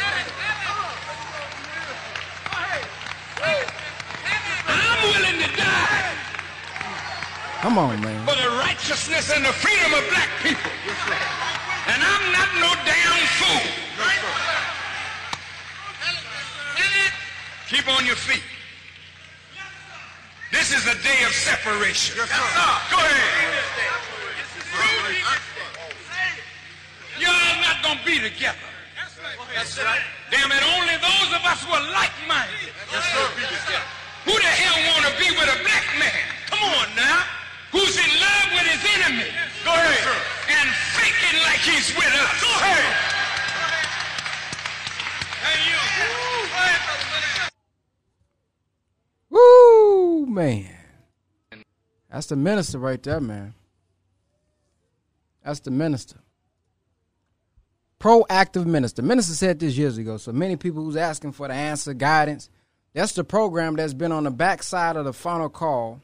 Come 7.62 7.78
on, 7.78 8.00
man. 8.02 8.26
For 8.26 8.34
the 8.34 8.50
righteousness 8.58 9.30
and 9.30 9.44
the 9.46 9.54
freedom 9.54 9.94
of 9.94 10.02
black 10.10 10.26
people. 10.42 10.72
And 11.86 12.02
I'm 12.02 12.32
not 12.34 12.50
no 12.58 12.74
damn 12.82 13.22
fool. 13.38 13.62
Keep 17.70 17.86
on 17.86 18.04
your 18.04 18.16
feet. 18.16 18.42
This 20.50 20.74
is 20.74 20.90
a 20.90 20.98
day 21.06 21.22
of 21.22 21.30
separation. 21.30 22.18
Go 22.18 22.24
ahead. 22.24 23.54
Y'all 27.22 27.62
not 27.62 27.78
gonna 27.84 28.02
be 28.04 28.18
together. 28.18 28.58
Damn 30.34 30.50
it, 30.50 30.62
only 30.74 30.98
those 30.98 31.30
of 31.30 31.46
us 31.46 31.62
who 31.62 31.70
are 31.70 31.92
like-minded. 31.94 32.74
Who 34.26 34.34
the 34.34 34.50
hell 34.50 34.74
want 34.90 35.06
to 35.06 35.14
be 35.22 35.30
with 35.30 35.46
a 35.46 35.62
black 35.62 35.86
man? 36.02 36.26
Come 36.50 36.58
on 36.58 36.90
now. 36.96 37.22
Who's 37.72 37.96
in 37.96 38.20
love 38.20 38.48
with 38.52 38.66
his 38.68 38.84
enemy? 39.00 39.28
Go 39.64 39.72
ahead. 39.72 40.22
And 40.50 40.68
faking 40.92 41.40
like 41.42 41.60
he's 41.60 41.88
with 41.96 42.12
us. 42.12 42.40
Go 42.40 42.48
ahead. 42.48 42.94
Hey, 45.40 45.58
you. 45.70 45.80
Go 45.98 46.58
ahead, 46.58 46.80
brother. 46.86 47.50
Woo, 49.30 50.26
man. 50.26 50.68
That's 52.10 52.26
the 52.26 52.36
minister 52.36 52.78
right 52.78 53.02
there, 53.02 53.20
man. 53.20 53.54
That's 55.42 55.60
the 55.60 55.70
minister. 55.70 56.18
Proactive 57.98 58.66
minister. 58.66 59.00
Minister 59.00 59.32
said 59.32 59.60
this 59.60 59.78
years 59.78 59.96
ago. 59.96 60.18
So 60.18 60.32
many 60.32 60.56
people 60.56 60.84
who's 60.84 60.96
asking 60.96 61.32
for 61.32 61.48
the 61.48 61.54
answer, 61.54 61.94
guidance. 61.94 62.50
That's 62.92 63.12
the 63.12 63.24
program 63.24 63.76
that's 63.76 63.94
been 63.94 64.12
on 64.12 64.24
the 64.24 64.30
backside 64.30 64.96
of 64.96 65.06
the 65.06 65.14
final 65.14 65.48
call. 65.48 66.02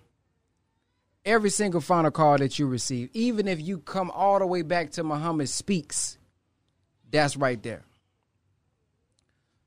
Every 1.24 1.50
single 1.50 1.80
final 1.80 2.10
call 2.10 2.38
that 2.38 2.58
you 2.58 2.66
receive, 2.66 3.10
even 3.12 3.48
if 3.48 3.60
you 3.60 3.78
come 3.78 4.10
all 4.10 4.38
the 4.38 4.46
way 4.46 4.62
back 4.62 4.92
to 4.92 5.04
Muhammad 5.04 5.48
Speaks, 5.48 6.16
that's 7.10 7.36
right 7.36 7.62
there. 7.62 7.84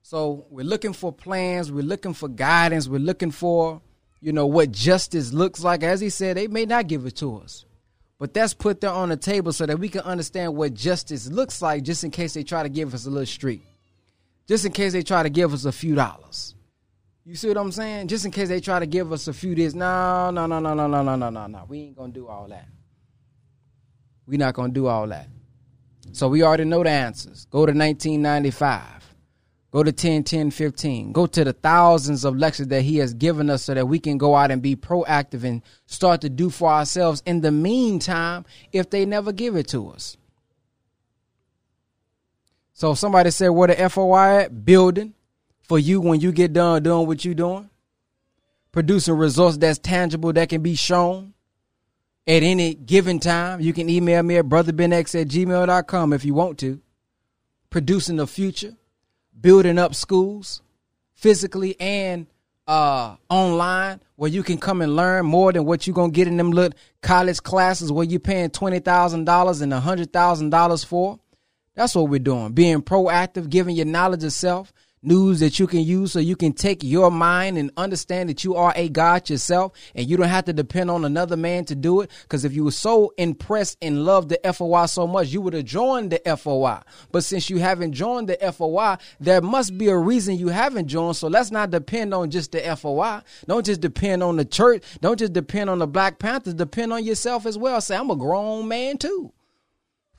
So 0.02 0.46
we're 0.50 0.66
looking 0.66 0.94
for 0.94 1.14
plans, 1.14 1.72
we're 1.72 1.84
looking 1.84 2.14
for 2.14 2.28
guidance, 2.28 2.88
we're 2.88 3.00
looking 3.00 3.32
for, 3.32 3.82
you 4.20 4.34
know, 4.34 4.46
what 4.46 4.72
justice 4.72 5.32
looks 5.32 5.64
like. 5.64 5.84
As 5.84 6.02
he 6.02 6.10
said, 6.10 6.38
they 6.38 6.48
may 6.48 6.66
not 6.66 6.88
give 6.88 7.06
it 7.06 7.16
to 7.18 7.38
us. 7.38 7.66
But 8.20 8.34
that's 8.34 8.54
put 8.54 8.82
there 8.82 8.92
on 8.92 9.10
the 9.10 9.18
table 9.18 9.54
so 9.54 9.66
that 9.66 9.80
we 9.80 9.90
can 9.90 10.02
understand 10.02 10.56
what 10.56 10.74
justice 10.74 11.28
looks 11.28 11.62
like 11.62 11.84
just 11.84 12.04
in 12.04 12.12
case 12.12 12.34
they 12.34 12.44
try 12.44 12.62
to 12.62 12.70
give 12.70 12.94
us 12.94 13.06
a 13.06 13.10
little 13.10 13.26
street. 13.26 13.64
Just 14.48 14.66
in 14.66 14.72
case 14.72 14.94
they 14.94 15.02
try 15.02 15.24
to 15.24 15.30
give 15.30 15.54
us 15.54 15.66
a 15.66 15.72
few 15.72 15.96
dollars. 15.96 16.56
You 17.24 17.36
see 17.36 17.50
what 17.50 17.58
I'm 17.58 17.72
saying? 17.72 18.08
Just 18.08 18.26
in 18.26 18.32
case 18.32 18.50
they 18.50 18.60
try 18.60 18.80
to 18.80 18.88
give 18.88 19.12
us 19.12 19.28
a 19.28 19.34
few 19.34 19.54
days. 19.54 19.76
No, 19.76 20.32
no, 20.32 20.48
no, 20.48 20.60
no, 20.60 20.74
no, 20.74 20.88
no, 20.88 21.04
no, 21.04 21.16
no, 21.16 21.30
no, 21.30 21.48
no. 21.48 21.66
We 21.68 21.82
ain't 21.82 21.96
gonna 21.96 22.12
do 22.12 22.28
all 22.28 22.48
that. 22.48 22.68
We're 24.26 24.40
not 24.40 24.56
gonna 24.56 24.74
do 24.74 24.88
all 24.88 25.08
that. 25.08 25.28
So 26.14 26.28
we 26.28 26.44
already 26.44 26.66
know 26.66 26.84
the 26.84 26.90
answers. 26.90 27.46
Go 27.46 27.66
to 27.66 27.74
1995. 27.74 29.02
Go 29.72 29.84
to 29.84 29.92
10, 29.92 30.24
10, 30.24 30.52
15. 30.52 31.14
Go 31.14 31.28
to 31.28 31.44
the 31.46 31.54
thousands 31.54 32.26
of 32.26 32.36
lectures 32.36 32.68
that 32.68 32.82
he 32.82 32.98
has 32.98 33.14
given 33.14 33.50
us 33.50 33.64
so 33.64 33.74
that 33.74 33.88
we 33.88 34.00
can 34.00 34.18
go 34.18 34.36
out 34.36 34.52
and 34.52 34.62
be 34.62 34.76
proactive 34.76 35.46
and 35.46 35.62
start 35.86 36.22
to 36.22 36.30
do 36.30 36.50
for 36.50 36.70
ourselves 36.70 37.24
in 37.26 37.40
the 37.40 37.52
meantime 37.52 38.44
if 38.74 38.90
they 38.90 39.06
never 39.06 39.32
give 39.32 39.56
it 39.56 39.70
to 39.70 39.90
us. 39.90 40.18
So 42.74 42.96
somebody 42.96 43.32
said, 43.32 43.50
where 43.50 43.70
the 43.70 43.90
FOI 43.90 44.42
at? 44.42 44.66
Building 44.66 45.14
for 45.72 45.80
you 45.80 46.02
when 46.02 46.20
you 46.20 46.34
get 46.34 46.52
done 46.52 46.84
doing 46.84 47.08
what 47.08 47.24
you're 47.24 47.34
doing. 47.34 47.70
Producing 48.74 49.16
results 49.16 49.56
that's 49.56 49.80
tangible 49.80 50.34
that 50.34 50.50
can 50.50 50.62
be 50.62 50.76
shown 50.76 51.34
at 52.28 52.44
any 52.44 52.74
given 52.74 53.20
time. 53.20 53.62
You 53.62 53.72
can 53.72 53.90
email 53.90 54.22
me 54.22 54.36
at 54.36 54.50
brotherbenx 54.50 55.22
at 55.22 55.30
gmail.com 55.30 56.12
if 56.12 56.26
you 56.26 56.34
want 56.34 56.58
to. 56.60 56.82
Producing 57.70 58.18
the 58.18 58.28
future 58.28 58.76
building 59.40 59.80
up 59.80 59.96
schools 59.96 60.62
physically 61.14 61.80
and 61.80 62.28
uh, 62.68 63.16
online 63.30 64.02
where 64.18 64.30
you 64.30 64.44
can 64.44 64.58
come 64.58 64.82
and 64.82 64.98
learn 64.98 65.26
more 65.26 65.54
than 65.54 65.64
what 65.64 65.88
you're 65.88 65.94
going 65.94 66.12
to 66.12 66.16
get 66.16 66.28
in 66.28 66.36
them 66.36 66.52
little 66.52 66.78
college 67.02 67.42
classes 67.44 67.94
where 67.94 68.04
you're 68.04 68.20
paying 68.20 68.50
$20,000 68.50 69.62
and 69.62 69.72
$100,000 69.72 70.86
for. 70.86 71.18
That's 71.76 71.96
what 71.96 72.10
we're 72.10 72.20
doing. 72.20 72.52
Being 72.52 72.82
proactive, 72.82 73.50
giving 73.50 73.78
your 73.78 73.86
knowledge 73.86 74.26
of 74.26 74.34
self, 74.34 74.74
news 75.04 75.40
that 75.40 75.58
you 75.58 75.66
can 75.66 75.82
use 75.82 76.12
so 76.12 76.20
you 76.20 76.36
can 76.36 76.54
take 76.54 76.84
your 76.84 77.10
mind 77.10 77.58
and 77.58 77.72
understand 77.76 78.30
that 78.30 78.44
you 78.44 78.56
are 78.56 78.72
a 78.76 78.88
God 78.88 79.30
yourself 79.30 79.74
and 79.96 80.08
you 80.08 80.16
don't 80.16 80.28
have 80.28 80.46
to 80.46 80.54
depend 80.54 80.92
on 80.92 81.06
another 81.06 81.36
man 81.36 81.66
to 81.66 81.76
do 81.76 82.02
it. 82.02 82.12
Because 82.24 82.46
if 82.46 82.54
you 82.54 82.64
were 82.64 82.72
so 82.72 83.14
impressed 83.18 83.78
and 83.82 84.06
loved 84.06 84.30
the 84.30 84.54
FOI 84.54 84.86
so 84.86 85.08
much, 85.08 85.30
you 85.30 85.42
would 85.42 85.54
have 85.54 85.66
joined 85.66 86.12
the 86.12 86.38
FOI. 86.38 86.82
But 87.12 87.24
since 87.24 87.50
you 87.50 87.58
haven't 87.58 87.94
joined 87.94 88.30
the 88.30 88.38
FOI, 88.54 88.98
there 89.20 89.42
must 89.42 89.78
be 89.78 89.88
a 89.88 89.98
reason 89.98 90.38
you 90.38 90.50
haven't 90.50 90.88
joined. 90.88 91.16
So 91.16 91.28
let's 91.28 91.52
not 91.52 91.72
depend 91.72 92.14
on 92.14 92.30
just 92.30 92.52
the 92.52 92.60
FOI. 92.76 93.22
Don't 93.48 93.66
just 93.66 93.82
depend 93.82 94.22
on 94.22 94.36
the 94.36 94.46
church. 94.46 94.84
Don't 95.02 95.18
just 95.18 95.34
depend 95.34 95.70
on 95.70 95.80
the 95.80 95.88
Black 95.88 96.20
Panthers. 96.20 96.54
Depend 96.54 96.94
on 96.94 97.04
yourself 97.04 97.48
as 97.48 97.58
well. 97.58 97.82
Say, 97.82 97.96
I'm 97.96 98.12
a 98.12 98.16
grown 98.16 98.68
man 98.68 98.98
too. 98.98 99.34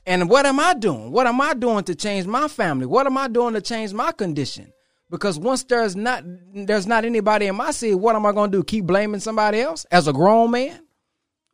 And 0.05 0.29
what 0.29 0.45
am 0.45 0.59
I 0.59 0.73
doing? 0.73 1.11
What 1.11 1.27
am 1.27 1.39
I 1.39 1.53
doing 1.53 1.85
to 1.85 1.95
change 1.95 2.27
my 2.27 2.49
family? 2.49 2.85
What 2.85 3.05
am 3.05 3.17
I 3.17 3.29
doing 3.29 3.53
to 3.53 3.61
change 3.61 3.93
my 3.93 4.11
condition? 4.11 4.72
Because 5.13 5.37
once 5.37 5.63
there's 5.65 5.95
not 5.95 6.23
there's 6.55 6.87
not 6.87 7.05
anybody 7.05 7.45
in 7.45 7.55
my 7.55 7.69
city, 7.69 7.93
what 7.93 8.15
am 8.15 8.25
I 8.25 8.31
to 8.33 8.47
do? 8.47 8.63
Keep 8.63 8.85
blaming 8.85 9.19
somebody 9.19 9.61
else 9.61 9.85
as 9.91 10.07
a 10.07 10.11
grown 10.11 10.49
man? 10.49 10.79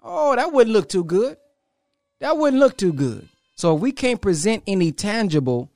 Oh, 0.02 0.34
that 0.34 0.54
wouldn't 0.54 0.74
look 0.74 0.88
too 0.88 1.04
good. 1.04 1.36
That 2.22 2.38
wouldn't 2.38 2.62
look 2.62 2.78
too 2.78 2.94
good. 2.94 3.28
So 3.56 3.76
if 3.76 3.82
we 3.82 3.92
can't 3.92 4.22
present 4.22 4.64
any 4.66 4.94
tangible 4.94 5.70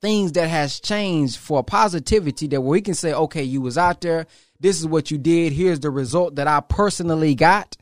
things 0.00 0.32
that 0.32 0.48
has 0.48 0.80
changed 0.80 1.36
for 1.36 1.62
positivity 1.62 2.46
that 2.46 2.62
we 2.62 2.80
can 2.80 2.94
say, 2.94 3.12
okay, 3.12 3.42
you 3.42 3.60
was 3.60 3.76
out 3.76 4.00
there, 4.00 4.26
this 4.58 4.80
is 4.80 4.86
what 4.86 5.10
you 5.10 5.18
did, 5.18 5.52
here's 5.52 5.80
the 5.80 5.90
result 5.90 6.36
that 6.36 6.48
I 6.48 6.60
personally 6.60 7.34
got 7.34 7.76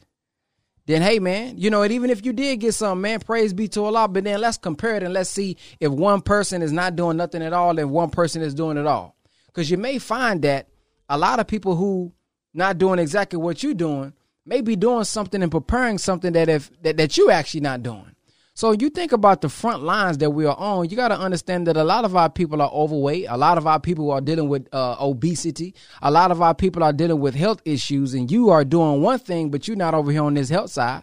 then 0.86 1.00
hey 1.02 1.18
man, 1.18 1.56
you 1.56 1.70
know, 1.70 1.82
and 1.82 1.92
even 1.92 2.10
if 2.10 2.24
you 2.24 2.32
did 2.32 2.60
get 2.60 2.74
some, 2.74 3.00
man, 3.00 3.20
praise 3.20 3.52
be 3.52 3.68
to 3.68 3.84
Allah. 3.84 4.06
But 4.08 4.24
then 4.24 4.40
let's 4.40 4.58
compare 4.58 4.96
it 4.96 5.02
and 5.02 5.14
let's 5.14 5.30
see 5.30 5.56
if 5.80 5.90
one 5.90 6.20
person 6.20 6.60
is 6.62 6.72
not 6.72 6.96
doing 6.96 7.16
nothing 7.16 7.42
at 7.42 7.52
all 7.52 7.78
and 7.78 7.90
one 7.90 8.10
person 8.10 8.42
is 8.42 8.54
doing 8.54 8.76
it 8.76 8.86
all. 8.86 9.16
Because 9.46 9.70
you 9.70 9.78
may 9.78 9.98
find 9.98 10.42
that 10.42 10.68
a 11.08 11.16
lot 11.16 11.40
of 11.40 11.46
people 11.46 11.76
who 11.76 12.12
not 12.52 12.78
doing 12.78 12.98
exactly 12.98 13.38
what 13.38 13.62
you're 13.62 13.74
doing 13.74 14.12
may 14.44 14.60
be 14.60 14.76
doing 14.76 15.04
something 15.04 15.42
and 15.42 15.50
preparing 15.50 15.98
something 15.98 16.32
that 16.34 16.48
if 16.48 16.70
that, 16.82 16.96
that 16.98 17.16
you 17.16 17.30
actually 17.30 17.60
not 17.60 17.82
doing. 17.82 18.13
So 18.56 18.70
you 18.70 18.88
think 18.88 19.10
about 19.10 19.40
the 19.40 19.48
front 19.48 19.82
lines 19.82 20.18
that 20.18 20.30
we 20.30 20.46
are 20.46 20.56
on, 20.56 20.88
you 20.88 20.94
got 20.94 21.08
to 21.08 21.18
understand 21.18 21.66
that 21.66 21.76
a 21.76 21.82
lot 21.82 22.04
of 22.04 22.14
our 22.14 22.30
people 22.30 22.62
are 22.62 22.70
overweight. 22.70 23.26
A 23.28 23.36
lot 23.36 23.58
of 23.58 23.66
our 23.66 23.80
people 23.80 24.12
are 24.12 24.20
dealing 24.20 24.48
with 24.48 24.68
uh, 24.72 24.94
obesity. 25.00 25.74
A 26.00 26.08
lot 26.08 26.30
of 26.30 26.40
our 26.40 26.54
people 26.54 26.84
are 26.84 26.92
dealing 26.92 27.18
with 27.18 27.34
health 27.34 27.60
issues, 27.64 28.14
and 28.14 28.30
you 28.30 28.50
are 28.50 28.64
doing 28.64 29.02
one 29.02 29.18
thing, 29.18 29.50
but 29.50 29.66
you're 29.66 29.76
not 29.76 29.92
over 29.92 30.12
here 30.12 30.22
on 30.22 30.34
this 30.34 30.50
health 30.50 30.70
side. 30.70 31.02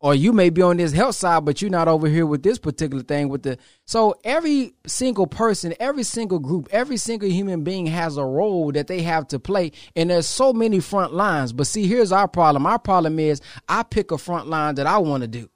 Or 0.00 0.14
you 0.14 0.32
may 0.32 0.48
be 0.48 0.62
on 0.62 0.78
this 0.78 0.92
health 0.92 1.16
side, 1.16 1.44
but 1.44 1.60
you're 1.60 1.70
not 1.70 1.86
over 1.86 2.08
here 2.08 2.24
with 2.24 2.42
this 2.42 2.58
particular 2.58 3.02
thing. 3.02 3.28
With 3.28 3.42
the 3.42 3.58
so 3.84 4.14
every 4.24 4.72
single 4.86 5.26
person, 5.26 5.74
every 5.78 6.04
single 6.04 6.38
group, 6.38 6.68
every 6.70 6.96
single 6.96 7.28
human 7.28 7.62
being 7.62 7.84
has 7.84 8.16
a 8.16 8.24
role 8.24 8.72
that 8.72 8.86
they 8.86 9.02
have 9.02 9.28
to 9.28 9.38
play, 9.38 9.72
and 9.94 10.08
there's 10.08 10.26
so 10.26 10.54
many 10.54 10.80
front 10.80 11.12
lines. 11.12 11.52
But 11.52 11.66
see, 11.66 11.86
here's 11.86 12.10
our 12.10 12.26
problem. 12.26 12.64
Our 12.64 12.78
problem 12.78 13.18
is 13.18 13.42
I 13.68 13.82
pick 13.82 14.10
a 14.12 14.16
front 14.16 14.48
line 14.48 14.76
that 14.76 14.86
I 14.86 14.96
want 14.96 15.24
to 15.24 15.28
do. 15.28 15.50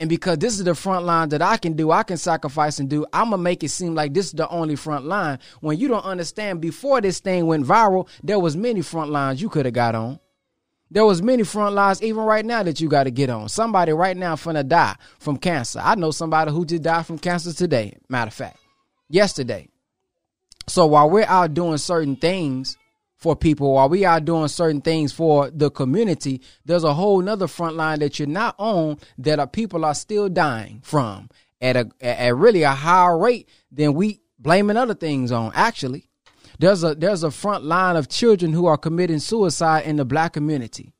And 0.00 0.08
because 0.08 0.38
this 0.38 0.58
is 0.58 0.64
the 0.64 0.74
front 0.74 1.04
line 1.04 1.28
that 1.28 1.42
I 1.42 1.58
can 1.58 1.74
do, 1.74 1.90
I 1.90 2.02
can 2.04 2.16
sacrifice 2.16 2.78
and 2.80 2.88
do, 2.88 3.04
I'm 3.12 3.28
going 3.28 3.38
to 3.38 3.42
make 3.42 3.62
it 3.62 3.68
seem 3.68 3.94
like 3.94 4.14
this 4.14 4.26
is 4.28 4.32
the 4.32 4.48
only 4.48 4.74
front 4.74 5.04
line. 5.04 5.38
When 5.60 5.78
you 5.78 5.88
don't 5.88 6.04
understand, 6.04 6.62
before 6.62 7.02
this 7.02 7.20
thing 7.20 7.46
went 7.46 7.66
viral, 7.66 8.08
there 8.22 8.38
was 8.38 8.56
many 8.56 8.80
front 8.80 9.10
lines 9.10 9.42
you 9.42 9.50
could 9.50 9.66
have 9.66 9.74
got 9.74 9.94
on. 9.94 10.18
There 10.90 11.04
was 11.04 11.20
many 11.20 11.42
front 11.42 11.74
lines 11.74 12.02
even 12.02 12.24
right 12.24 12.44
now 12.44 12.62
that 12.62 12.80
you 12.80 12.88
got 12.88 13.04
to 13.04 13.10
get 13.10 13.28
on. 13.28 13.50
Somebody 13.50 13.92
right 13.92 14.16
now 14.16 14.36
finna 14.36 14.66
die 14.66 14.96
from 15.18 15.36
cancer. 15.36 15.80
I 15.80 15.94
know 15.96 16.10
somebody 16.12 16.50
who 16.50 16.64
just 16.64 16.82
died 16.82 17.06
from 17.06 17.18
cancer 17.18 17.52
today, 17.52 17.96
matter 18.08 18.28
of 18.28 18.34
fact, 18.34 18.58
yesterday. 19.08 19.68
So 20.66 20.86
while 20.86 21.10
we're 21.10 21.26
out 21.26 21.52
doing 21.52 21.76
certain 21.76 22.16
things, 22.16 22.76
for 23.20 23.36
people. 23.36 23.74
While 23.74 23.88
we 23.90 24.04
are 24.04 24.20
doing 24.20 24.48
certain 24.48 24.80
things 24.80 25.12
for 25.12 25.50
the 25.50 25.70
community 25.70 26.40
there's 26.64 26.84
a 26.84 26.94
whole 26.94 27.20
nother 27.20 27.46
front 27.46 27.76
line 27.76 28.00
that 28.00 28.18
you're 28.18 28.28
not 28.28 28.54
on 28.58 28.98
that 29.18 29.38
are 29.38 29.46
people 29.46 29.84
are 29.84 29.94
still 29.94 30.28
dying 30.28 30.80
from 30.82 31.28
at 31.60 31.76
a 31.76 31.90
at 32.00 32.34
really 32.34 32.62
a 32.62 32.70
higher 32.70 33.18
rate 33.18 33.48
than 33.70 33.94
we 33.94 34.20
blaming 34.38 34.76
other 34.76 34.94
things 34.94 35.30
on 35.30 35.52
actually. 35.54 36.08
There's 36.58 36.82
a 36.82 36.94
there's 36.94 37.22
a 37.22 37.30
front 37.30 37.64
line 37.64 37.96
of 37.96 38.08
children 38.08 38.52
who 38.52 38.66
are 38.66 38.76
committing 38.76 39.18
suicide 39.18 39.84
in 39.84 39.96
the 39.96 40.04
black 40.04 40.32
community. 40.32 40.92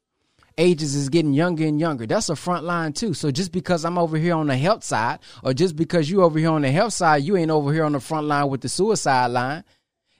Ages 0.59 0.95
is 0.95 1.09
getting 1.09 1.33
younger 1.33 1.65
and 1.65 1.81
younger. 1.81 2.07
That's 2.07 2.29
a 2.29 2.37
front 2.37 2.65
line 2.65 2.93
too. 2.93 3.15
So 3.15 3.31
just 3.31 3.51
because 3.51 3.85
i'm 3.85 3.97
over 3.97 4.19
here 4.19 4.35
on 4.35 4.49
the 4.49 4.57
health 4.57 4.85
side 4.85 5.21
or 5.43 5.55
just 5.55 5.77
because 5.77 6.11
you 6.11 6.23
over 6.23 6.39
here 6.39 6.51
on 6.51 6.63
the 6.63 6.71
health 6.71 6.93
side 6.93 7.23
you 7.23 7.37
ain't 7.37 7.51
over 7.51 7.73
here 7.73 7.85
on 7.85 7.93
the 7.93 8.01
front 8.01 8.27
line 8.27 8.49
with 8.49 8.61
the 8.61 8.69
suicide 8.69 9.29
line 9.29 9.65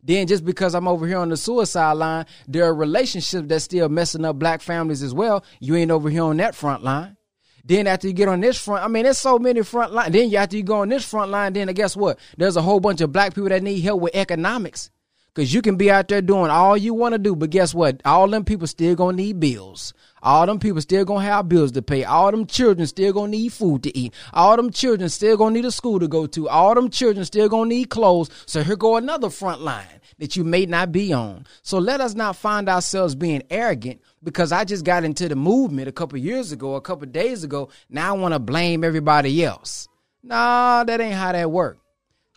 Then 0.03 0.27
just 0.27 0.45
because 0.45 0.75
I'm 0.75 0.89
over 0.89 1.07
here 1.07 1.19
on 1.19 1.29
the 1.29 1.37
suicide 1.37 1.93
line, 1.93 2.27
there 2.49 2.65
are 2.65 2.75
relationships 2.75 3.49
that's 3.49 3.65
still 3.65 3.89
messing 3.89 4.25
up 4.25 4.39
black 4.39 4.63
families 4.63 5.03
as 5.03 5.13
well. 5.13 5.45
You 5.61 5.77
ain't 5.77 5.91
over 5.91 6.09
here 6.09 6.25
on 6.25 6.39
that 6.39 6.55
front 6.55 6.83
line. 6.83 7.17
Then 7.65 7.87
after 7.87 8.09
you 8.09 8.15
get 8.15 8.29
on 8.29 8.41
this 8.41 8.59
front, 8.59 8.85
I 8.85 8.89
mean, 8.89 9.05
there's 9.05 9.19
so 9.19 9.39
many 9.39 9.63
front 9.63 9.93
line. 9.93 10.13
Then 10.13 10.35
after 10.35 10.57
you 10.57 10.63
go 10.63 10.81
on 10.81 10.89
this 10.89 11.05
front 11.05 11.31
line, 11.31 11.53
then 11.53 11.69
guess 11.69 11.97
what? 11.97 12.19
There's 12.39 12.57
a 12.57 12.63
whole 12.63 12.81
bunch 12.81 13.01
of 13.01 13.13
black 13.13 13.35
people 13.35 13.51
that 13.51 13.63
need 13.63 13.81
help 13.81 14.01
with 14.01 14.15
economics. 14.15 14.91
Cause 15.33 15.55
you 15.55 15.63
can 15.63 15.77
be 15.77 15.91
out 15.91 16.09
there 16.09 16.21
doing 16.21 16.51
all 16.51 16.77
you 16.77 16.93
want 16.93 17.13
to 17.13 17.19
do, 17.19 17.37
but 17.37 17.51
guess 17.51 17.73
what? 17.73 18.01
All 18.05 18.27
them 18.27 18.45
people 18.45 18.67
still 18.67 18.97
gonna 18.97 19.17
need 19.17 19.39
bills. 19.39 19.95
All 20.23 20.47
them 20.47 20.59
people 20.59 20.81
still 20.81 21.05
gonna 21.05 21.25
have 21.25 21.49
bills 21.49 21.73
to 21.73 21.83
pay. 21.83 22.05
All 22.05 22.31
them 22.31 22.47
children 22.47 22.87
still 22.87 23.13
gonna 23.13 23.29
need 23.29 23.53
food 23.53 23.83
to 23.85 23.97
eat. 23.97 24.15
All 24.33 24.57
them 24.57 24.71
children 24.71 25.09
still 25.09 25.37
gonna 25.37 25.55
need 25.55 25.65
a 25.65 25.71
school 25.71 25.99
to 26.01 26.09
go 26.09 26.27
to. 26.27 26.49
All 26.49 26.75
them 26.75 26.91
children 26.91 27.25
still 27.25 27.49
gonna 27.49 27.69
need 27.69 27.91
clothes. 27.91 28.31
So 28.47 28.63
here 28.63 28.77
go 28.77 28.97
another 28.97 29.31
front 29.31 29.63
line 29.63 30.01
that 30.19 30.37
you 30.37 30.45
may 30.45 30.67
not 30.67 30.93
be 30.93 31.13
on. 31.13 31.47
So 31.63 31.79
let 31.79 32.01
us 32.01 32.15
not 32.15 32.37
find 32.37 32.69
ourselves 32.69 33.15
being 33.15 33.43
arrogant 33.51 34.03
because 34.23 34.53
I 34.53 34.65
just 34.65 34.85
got 34.85 35.05
into 35.05 35.29
the 35.29 35.37
movement 35.37 35.89
a 35.89 35.93
couple 35.93 36.19
years 36.19 36.53
ago, 36.53 36.75
a 36.75 36.81
couple 36.81 37.07
days 37.07 37.43
ago. 37.45 37.71
Now 37.89 38.15
I 38.15 38.19
want 38.19 38.35
to 38.35 38.39
blame 38.39 38.85
everybody 38.85 39.43
else. 39.45 39.89
Nah, 40.23 40.85
that 40.85 41.01
ain't 41.01 41.15
how 41.15 41.33
that 41.33 41.51
work. 41.51 41.79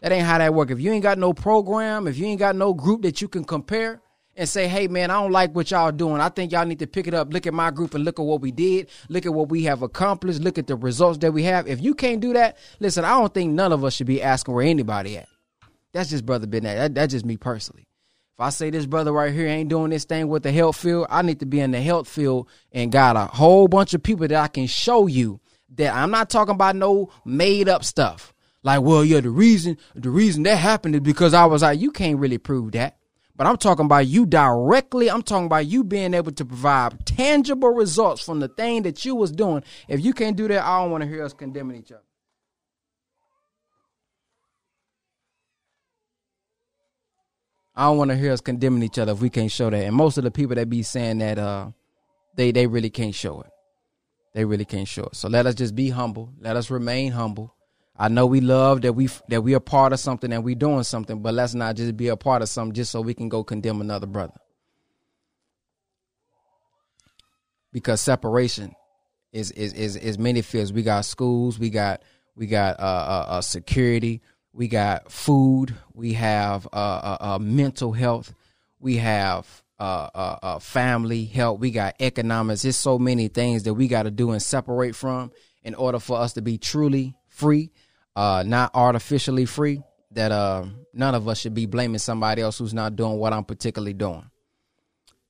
That 0.01 0.11
ain't 0.11 0.25
how 0.25 0.37
that 0.37 0.53
work. 0.53 0.71
If 0.71 0.79
you 0.79 0.91
ain't 0.91 1.03
got 1.03 1.17
no 1.17 1.33
program, 1.33 2.07
if 2.07 2.17
you 2.17 2.25
ain't 2.25 2.39
got 2.39 2.55
no 2.55 2.73
group 2.73 3.03
that 3.03 3.21
you 3.21 3.27
can 3.27 3.43
compare 3.43 4.01
and 4.35 4.49
say, 4.49 4.67
hey 4.67 4.87
man, 4.87 5.11
I 5.11 5.21
don't 5.21 5.31
like 5.31 5.53
what 5.53 5.71
y'all 5.71 5.91
doing. 5.91 6.19
I 6.19 6.29
think 6.29 6.51
y'all 6.51 6.65
need 6.65 6.79
to 6.79 6.87
pick 6.87 7.07
it 7.07 7.13
up. 7.13 7.31
Look 7.33 7.45
at 7.45 7.53
my 7.53 7.71
group 7.71 7.93
and 7.93 8.03
look 8.03 8.19
at 8.19 8.25
what 8.25 8.41
we 8.41 8.51
did. 8.51 8.89
Look 9.09 9.25
at 9.25 9.33
what 9.33 9.49
we 9.49 9.63
have 9.63 9.81
accomplished. 9.81 10.41
Look 10.41 10.57
at 10.57 10.67
the 10.67 10.75
results 10.75 11.19
that 11.19 11.31
we 11.31 11.43
have. 11.43 11.67
If 11.67 11.81
you 11.81 11.93
can't 11.93 12.19
do 12.19 12.33
that, 12.33 12.57
listen, 12.79 13.05
I 13.05 13.19
don't 13.19 13.33
think 13.33 13.53
none 13.53 13.71
of 13.71 13.83
us 13.83 13.93
should 13.95 14.07
be 14.07 14.21
asking 14.21 14.53
where 14.53 14.65
anybody 14.65 15.17
at. 15.17 15.27
That's 15.91 16.09
just 16.09 16.25
brother 16.25 16.47
Ben. 16.47 16.63
That, 16.63 16.95
that's 16.95 17.13
just 17.13 17.25
me 17.25 17.37
personally. 17.37 17.87
If 18.33 18.39
I 18.39 18.49
say 18.49 18.71
this 18.71 18.87
brother 18.87 19.11
right 19.11 19.31
here 19.31 19.47
ain't 19.47 19.69
doing 19.69 19.91
this 19.91 20.05
thing 20.05 20.27
with 20.27 20.41
the 20.41 20.51
health 20.51 20.77
field, 20.77 21.05
I 21.11 21.21
need 21.21 21.39
to 21.41 21.45
be 21.45 21.59
in 21.59 21.69
the 21.69 21.81
health 21.81 22.07
field 22.07 22.49
and 22.71 22.91
got 22.91 23.15
a 23.15 23.25
whole 23.25 23.67
bunch 23.67 23.93
of 23.93 24.01
people 24.01 24.27
that 24.27 24.41
I 24.43 24.47
can 24.47 24.65
show 24.65 25.05
you 25.05 25.39
that 25.75 25.93
I'm 25.93 26.09
not 26.09 26.31
talking 26.31 26.55
about 26.55 26.75
no 26.75 27.11
made 27.25 27.69
up 27.69 27.83
stuff. 27.83 28.33
Like, 28.63 28.81
well, 28.81 29.05
yeah, 29.05 29.19
the 29.19 29.29
reason 29.29 29.77
the 29.93 30.09
reason 30.09 30.43
that 30.43 30.55
happened 30.55 30.95
is 30.95 31.01
because 31.01 31.35
I 31.35 31.45
was 31.45 31.61
like, 31.61 31.79
you 31.79 31.91
can't 31.91 32.17
really 32.17 32.39
prove 32.39 32.71
that. 32.71 32.97
But 33.35 33.47
I'm 33.47 33.57
talking 33.57 33.85
about 33.85 34.05
you 34.05 34.25
directly. 34.25 35.09
I'm 35.09 35.23
talking 35.23 35.47
about 35.47 35.65
you 35.65 35.83
being 35.83 36.13
able 36.13 36.31
to 36.33 36.45
provide 36.45 37.05
tangible 37.05 37.69
results 37.69 38.23
from 38.23 38.39
the 38.39 38.47
thing 38.47 38.83
that 38.83 39.03
you 39.05 39.15
was 39.15 39.31
doing. 39.31 39.63
If 39.87 40.05
you 40.05 40.13
can't 40.13 40.37
do 40.37 40.47
that, 40.47 40.63
I 40.63 40.81
don't 40.81 40.91
want 40.91 41.03
to 41.03 41.09
hear 41.09 41.23
us 41.23 41.33
condemning 41.33 41.77
each 41.77 41.91
other. 41.91 42.03
I 47.75 47.85
don't 47.85 47.97
want 47.97 48.11
to 48.11 48.17
hear 48.17 48.31
us 48.31 48.41
condemning 48.41 48.83
each 48.83 48.99
other 48.99 49.13
if 49.13 49.21
we 49.21 49.31
can't 49.31 49.51
show 49.51 49.71
that. 49.71 49.83
And 49.83 49.95
most 49.95 50.19
of 50.19 50.23
the 50.23 50.29
people 50.29 50.55
that 50.55 50.69
be 50.69 50.83
saying 50.83 51.17
that, 51.17 51.39
uh, 51.39 51.71
they 52.35 52.51
they 52.51 52.67
really 52.67 52.91
can't 52.91 53.15
show 53.15 53.41
it. 53.41 53.49
They 54.33 54.45
really 54.45 54.65
can't 54.65 54.87
show 54.87 55.03
it. 55.05 55.15
So 55.15 55.27
let 55.27 55.45
us 55.45 55.55
just 55.55 55.75
be 55.75 55.89
humble. 55.89 56.29
Let 56.39 56.55
us 56.55 56.69
remain 56.69 57.11
humble. 57.11 57.55
I 57.95 58.07
know 58.07 58.25
we 58.25 58.41
love 58.41 58.81
that 58.81 58.93
we 58.93 59.07
that 59.29 59.43
we 59.43 59.53
are 59.53 59.59
part 59.59 59.93
of 59.93 59.99
something 59.99 60.31
and 60.33 60.43
we 60.43 60.55
doing 60.55 60.83
something, 60.83 61.21
but 61.21 61.33
let's 61.33 61.53
not 61.53 61.75
just 61.75 61.95
be 61.95 62.07
a 62.07 62.17
part 62.17 62.41
of 62.41 62.49
something 62.49 62.73
just 62.73 62.91
so 62.91 63.01
we 63.01 63.13
can 63.13 63.29
go 63.29 63.43
condemn 63.43 63.81
another 63.81 64.07
brother. 64.07 64.33
Because 67.71 68.01
separation 68.01 68.73
is 69.31 69.51
is 69.51 69.73
is, 69.73 69.95
is 69.95 70.17
many 70.17 70.41
fields. 70.41 70.73
We 70.73 70.81
got 70.81 71.05
schools, 71.05 71.59
we 71.59 71.69
got 71.69 72.01
we 72.35 72.47
got 72.47 72.79
uh, 72.79 72.83
uh, 72.83 73.25
uh 73.27 73.41
security, 73.41 74.21
we 74.53 74.67
got 74.67 75.11
food, 75.11 75.75
we 75.93 76.13
have 76.13 76.67
uh, 76.73 76.75
uh, 76.75 77.17
uh 77.19 77.39
mental 77.39 77.91
health, 77.91 78.33
we 78.79 78.97
have 78.97 79.45
family 80.61 81.25
help, 81.25 81.59
we 81.59 81.69
got 81.69 81.95
economics. 81.99 82.63
There's 82.63 82.75
so 82.75 82.97
many 82.97 83.27
things 83.27 83.63
that 83.63 83.75
we 83.75 83.87
got 83.87 84.03
to 84.03 84.11
do 84.11 84.31
and 84.31 84.41
separate 84.41 84.95
from 84.95 85.31
in 85.61 85.75
order 85.75 85.99
for 85.99 86.17
us 86.17 86.33
to 86.33 86.41
be 86.41 86.57
truly 86.57 87.15
free 87.27 87.71
uh, 88.15 88.43
not 88.45 88.71
artificially 88.73 89.45
free, 89.45 89.81
that 90.11 90.31
uh, 90.31 90.65
none 90.93 91.15
of 91.15 91.27
us 91.27 91.39
should 91.39 91.53
be 91.53 91.65
blaming 91.65 91.99
somebody 91.99 92.41
else 92.41 92.57
who's 92.57 92.73
not 92.73 92.95
doing 92.95 93.17
what 93.17 93.33
I'm 93.33 93.43
particularly 93.43 93.93
doing. 93.93 94.29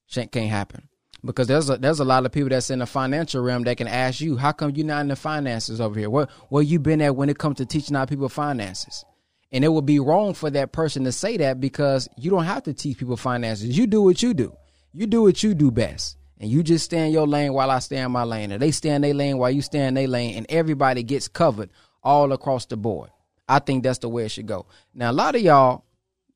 Shit 0.07 0.31
can't 0.31 0.49
happen 0.49 0.89
because 1.25 1.47
there's 1.47 1.69
a, 1.69 1.77
there's 1.77 1.99
a 1.99 2.05
lot 2.05 2.25
of 2.25 2.31
people 2.31 2.49
that's 2.49 2.69
in 2.69 2.79
the 2.79 2.85
financial 2.85 3.41
realm 3.41 3.63
that 3.63 3.77
can 3.77 3.87
ask 3.87 4.21
you, 4.21 4.37
how 4.37 4.51
come 4.51 4.71
you're 4.75 4.85
not 4.85 5.01
in 5.01 5.07
the 5.07 5.15
finances 5.15 5.79
over 5.79 5.97
here? 5.97 6.09
Where 6.09 6.27
where 6.49 6.63
you 6.63 6.79
been 6.79 7.01
at 7.01 7.15
when 7.15 7.29
it 7.29 7.37
comes 7.37 7.57
to 7.57 7.65
teaching 7.65 7.95
our 7.95 8.05
people 8.05 8.29
finances? 8.29 9.05
And 9.51 9.63
it 9.63 9.69
would 9.69 9.85
be 9.85 9.99
wrong 9.99 10.33
for 10.33 10.49
that 10.49 10.71
person 10.71 11.03
to 11.03 11.11
say 11.11 11.37
that 11.37 11.59
because 11.61 12.09
you 12.17 12.31
don't 12.31 12.45
have 12.45 12.63
to 12.63 12.73
teach 12.73 12.97
people 12.97 13.17
finances. 13.17 13.77
You 13.77 13.85
do 13.85 14.01
what 14.01 14.21
you 14.23 14.33
do. 14.33 14.55
You 14.93 15.05
do 15.05 15.21
what 15.21 15.43
you 15.43 15.53
do 15.53 15.69
best. 15.69 16.17
And 16.39 16.49
you 16.49 16.63
just 16.63 16.85
stay 16.85 17.05
in 17.05 17.13
your 17.13 17.27
lane 17.27 17.53
while 17.53 17.69
I 17.69 17.79
stay 17.79 17.99
in 17.99 18.11
my 18.11 18.23
lane. 18.23 18.51
And 18.51 18.61
they 18.61 18.71
stay 18.71 18.89
in 18.89 19.03
their 19.03 19.13
lane 19.13 19.37
while 19.37 19.51
you 19.51 19.61
stay 19.61 19.85
in 19.85 19.93
their 19.93 20.07
lane. 20.07 20.35
And 20.35 20.47
everybody 20.49 21.03
gets 21.03 21.27
covered 21.27 21.69
all 22.03 22.31
across 22.33 22.65
the 22.65 22.77
board. 22.77 23.09
I 23.47 23.59
think 23.59 23.83
that's 23.83 23.99
the 23.99 24.09
way 24.09 24.25
it 24.25 24.29
should 24.29 24.47
go. 24.47 24.65
Now, 24.93 25.11
a 25.11 25.13
lot 25.13 25.35
of 25.35 25.41
y'all, 25.41 25.85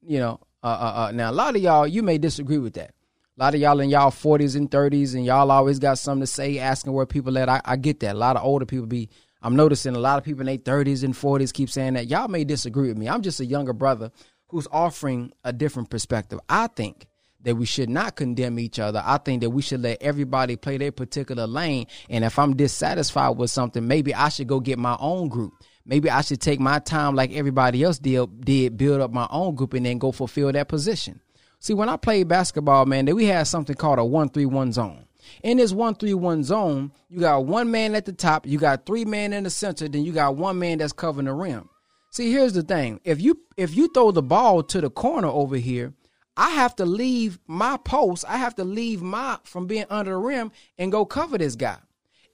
you 0.06 0.20
know, 0.20 0.40
uh, 0.64 0.68
uh, 0.68 0.94
uh, 1.08 1.12
now 1.12 1.32
a 1.32 1.34
lot 1.34 1.56
of 1.56 1.62
y'all, 1.62 1.88
you 1.88 2.04
may 2.04 2.18
disagree 2.18 2.58
with 2.58 2.74
that. 2.74 2.92
A 3.38 3.44
lot 3.44 3.54
of 3.54 3.62
y'all 3.62 3.80
in 3.80 3.90
y'all 3.90 4.10
40s 4.10 4.56
and 4.56 4.70
30s, 4.70 5.14
and 5.14 5.26
y'all 5.26 5.52
always 5.52 5.80
got 5.80 6.00
something 6.00 6.22
to 6.22 6.28
say, 6.28 6.58
asking 6.58 6.94
where 6.94 7.06
people 7.06 7.38
at. 7.38 7.50
I, 7.50 7.62
I 7.64 7.76
get 7.76 8.00
that. 8.00 8.16
A 8.16 8.18
lot 8.18 8.36
of 8.36 8.44
older 8.44 8.66
people 8.66 8.88
be. 8.88 9.10
I'm 9.44 9.56
noticing 9.56 9.96
a 9.96 10.00
lot 10.00 10.18
of 10.18 10.24
people 10.24 10.42
in 10.42 10.48
their 10.48 10.58
30s 10.58 11.04
and 11.04 11.14
40s 11.14 11.54
keep 11.54 11.70
saying 11.70 11.94
that. 11.94 12.08
Y'all 12.08 12.28
may 12.28 12.44
disagree 12.44 12.88
with 12.88 12.98
me. 12.98 13.08
I'm 13.08 13.22
just 13.22 13.40
a 13.40 13.46
younger 13.46 13.74
brother 13.74 14.12
who's 14.48 14.68
offering 14.72 15.32
a 15.44 15.54
different 15.54 15.92
perspective. 15.92 16.40
I 16.50 16.68
think 16.68 17.06
that 17.42 17.56
we 17.56 17.66
should 17.66 17.90
not 17.90 18.16
condemn 18.16 18.60
each 18.60 18.80
other. 18.80 19.02
I 19.06 19.18
think 19.18 19.42
that 19.42 19.50
we 19.52 19.62
should 19.62 19.82
let 19.82 20.02
everybody 20.02 20.56
play 20.56 20.78
their 20.78 20.92
particular 20.92 21.48
lane. 21.48 21.88
And 22.10 22.24
if 22.24 22.38
I'm 22.40 22.56
dissatisfied 22.56 23.38
with 23.38 23.52
something, 23.52 23.88
maybe 23.88 24.14
I 24.14 24.30
should 24.30 24.48
go 24.48 24.60
get 24.60 24.80
my 24.80 24.98
own 25.00 25.30
group. 25.30 25.54
Maybe 25.86 26.10
I 26.10 26.22
should 26.22 26.42
take 26.42 26.60
my 26.60 26.80
time 26.80 27.16
like 27.16 27.32
everybody 27.32 27.84
else 27.84 28.00
did, 28.00 28.44
did 28.44 28.76
build 28.76 29.02
up 29.02 29.12
my 29.12 29.28
own 29.30 29.56
group 29.56 29.74
and 29.74 29.86
then 29.86 29.98
go 29.98 30.12
fulfill 30.12 30.52
that 30.52 30.68
position. 30.68 31.22
See, 31.60 31.74
when 31.74 31.90
I 31.90 31.98
played 31.98 32.28
basketball, 32.28 32.86
man, 32.86 33.06
that 33.06 33.16
we 33.16 33.26
had 33.26 33.48
something 33.48 33.76
called 33.76 34.00
a 34.00 34.06
one-three-one 34.06 34.74
zone. 34.74 35.06
In 35.44 35.58
this 35.58 35.72
one-three-one 35.72 36.44
zone, 36.44 36.92
you 37.10 37.20
got 37.20 37.46
one 37.46 37.72
man 37.72 37.96
at 37.96 38.06
the 38.06 38.14
top, 38.14 38.46
you 38.46 38.58
got 38.58 38.86
three 38.86 39.06
men 39.06 39.34
in 39.34 39.44
the 39.44 39.50
center, 39.50 39.88
then 39.88 40.04
you 40.04 40.12
got 40.12 40.36
one 40.36 40.60
man 40.60 40.78
that's 40.78 40.94
covering 40.94 41.26
the 41.26 41.34
rim. 41.34 41.70
See, 42.12 42.32
here's 42.32 42.54
the 42.54 42.64
thing: 42.64 43.02
if 43.04 43.22
you 43.22 43.40
if 43.58 43.76
you 43.76 43.90
throw 43.94 44.12
the 44.12 44.22
ball 44.22 44.64
to 44.64 44.82
the 44.82 44.90
corner 44.90 45.28
over 45.28 45.58
here, 45.58 45.94
I 46.38 46.52
have 46.52 46.76
to 46.76 46.86
leave 46.86 47.40
my 47.48 47.78
post. 47.78 48.24
I 48.28 48.38
have 48.38 48.56
to 48.56 48.64
leave 48.64 49.02
my 49.02 49.40
from 49.44 49.66
being 49.66 49.86
under 49.90 50.12
the 50.12 50.18
rim 50.18 50.52
and 50.78 50.92
go 50.92 51.04
cover 51.04 51.40
this 51.40 51.56
guy. 51.56 51.80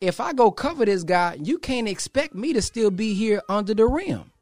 If 0.02 0.20
I 0.20 0.34
go 0.34 0.52
cover 0.52 0.84
this 0.84 1.04
guy, 1.04 1.38
you 1.42 1.58
can't 1.58 1.88
expect 1.88 2.36
me 2.36 2.52
to 2.52 2.62
still 2.62 2.92
be 2.92 3.13
here 3.13 3.42
under 3.48 3.74
the 3.74 3.86
rim. 3.86 4.34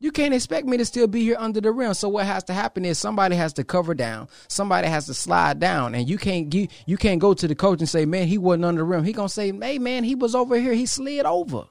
You 0.00 0.10
can't 0.10 0.34
expect 0.34 0.66
me 0.66 0.76
to 0.78 0.84
still 0.84 1.06
be 1.06 1.22
here 1.22 1.36
under 1.38 1.60
the 1.60 1.70
rim. 1.70 1.94
So 1.94 2.08
what 2.08 2.26
has 2.26 2.42
to 2.44 2.52
happen 2.52 2.84
is 2.84 2.98
somebody 2.98 3.36
has 3.36 3.52
to 3.52 3.62
cover 3.62 3.94
down, 3.94 4.26
somebody 4.48 4.88
has 4.88 5.06
to 5.06 5.14
slide 5.14 5.60
down, 5.60 5.94
and 5.94 6.08
you 6.08 6.18
can't 6.18 6.52
you, 6.52 6.66
you 6.86 6.96
can't 6.96 7.20
go 7.20 7.34
to 7.34 7.46
the 7.46 7.54
coach 7.54 7.78
and 7.78 7.88
say, 7.88 8.04
"Man, 8.04 8.26
he 8.26 8.36
wasn't 8.36 8.64
under 8.64 8.80
the 8.80 8.84
rim." 8.84 9.04
He 9.04 9.12
gonna 9.12 9.28
say, 9.28 9.52
"Hey, 9.56 9.78
man, 9.78 10.02
he 10.02 10.16
was 10.16 10.34
over 10.34 10.58
here. 10.58 10.74
He 10.74 10.86
slid 10.86 11.24
over. 11.24 11.66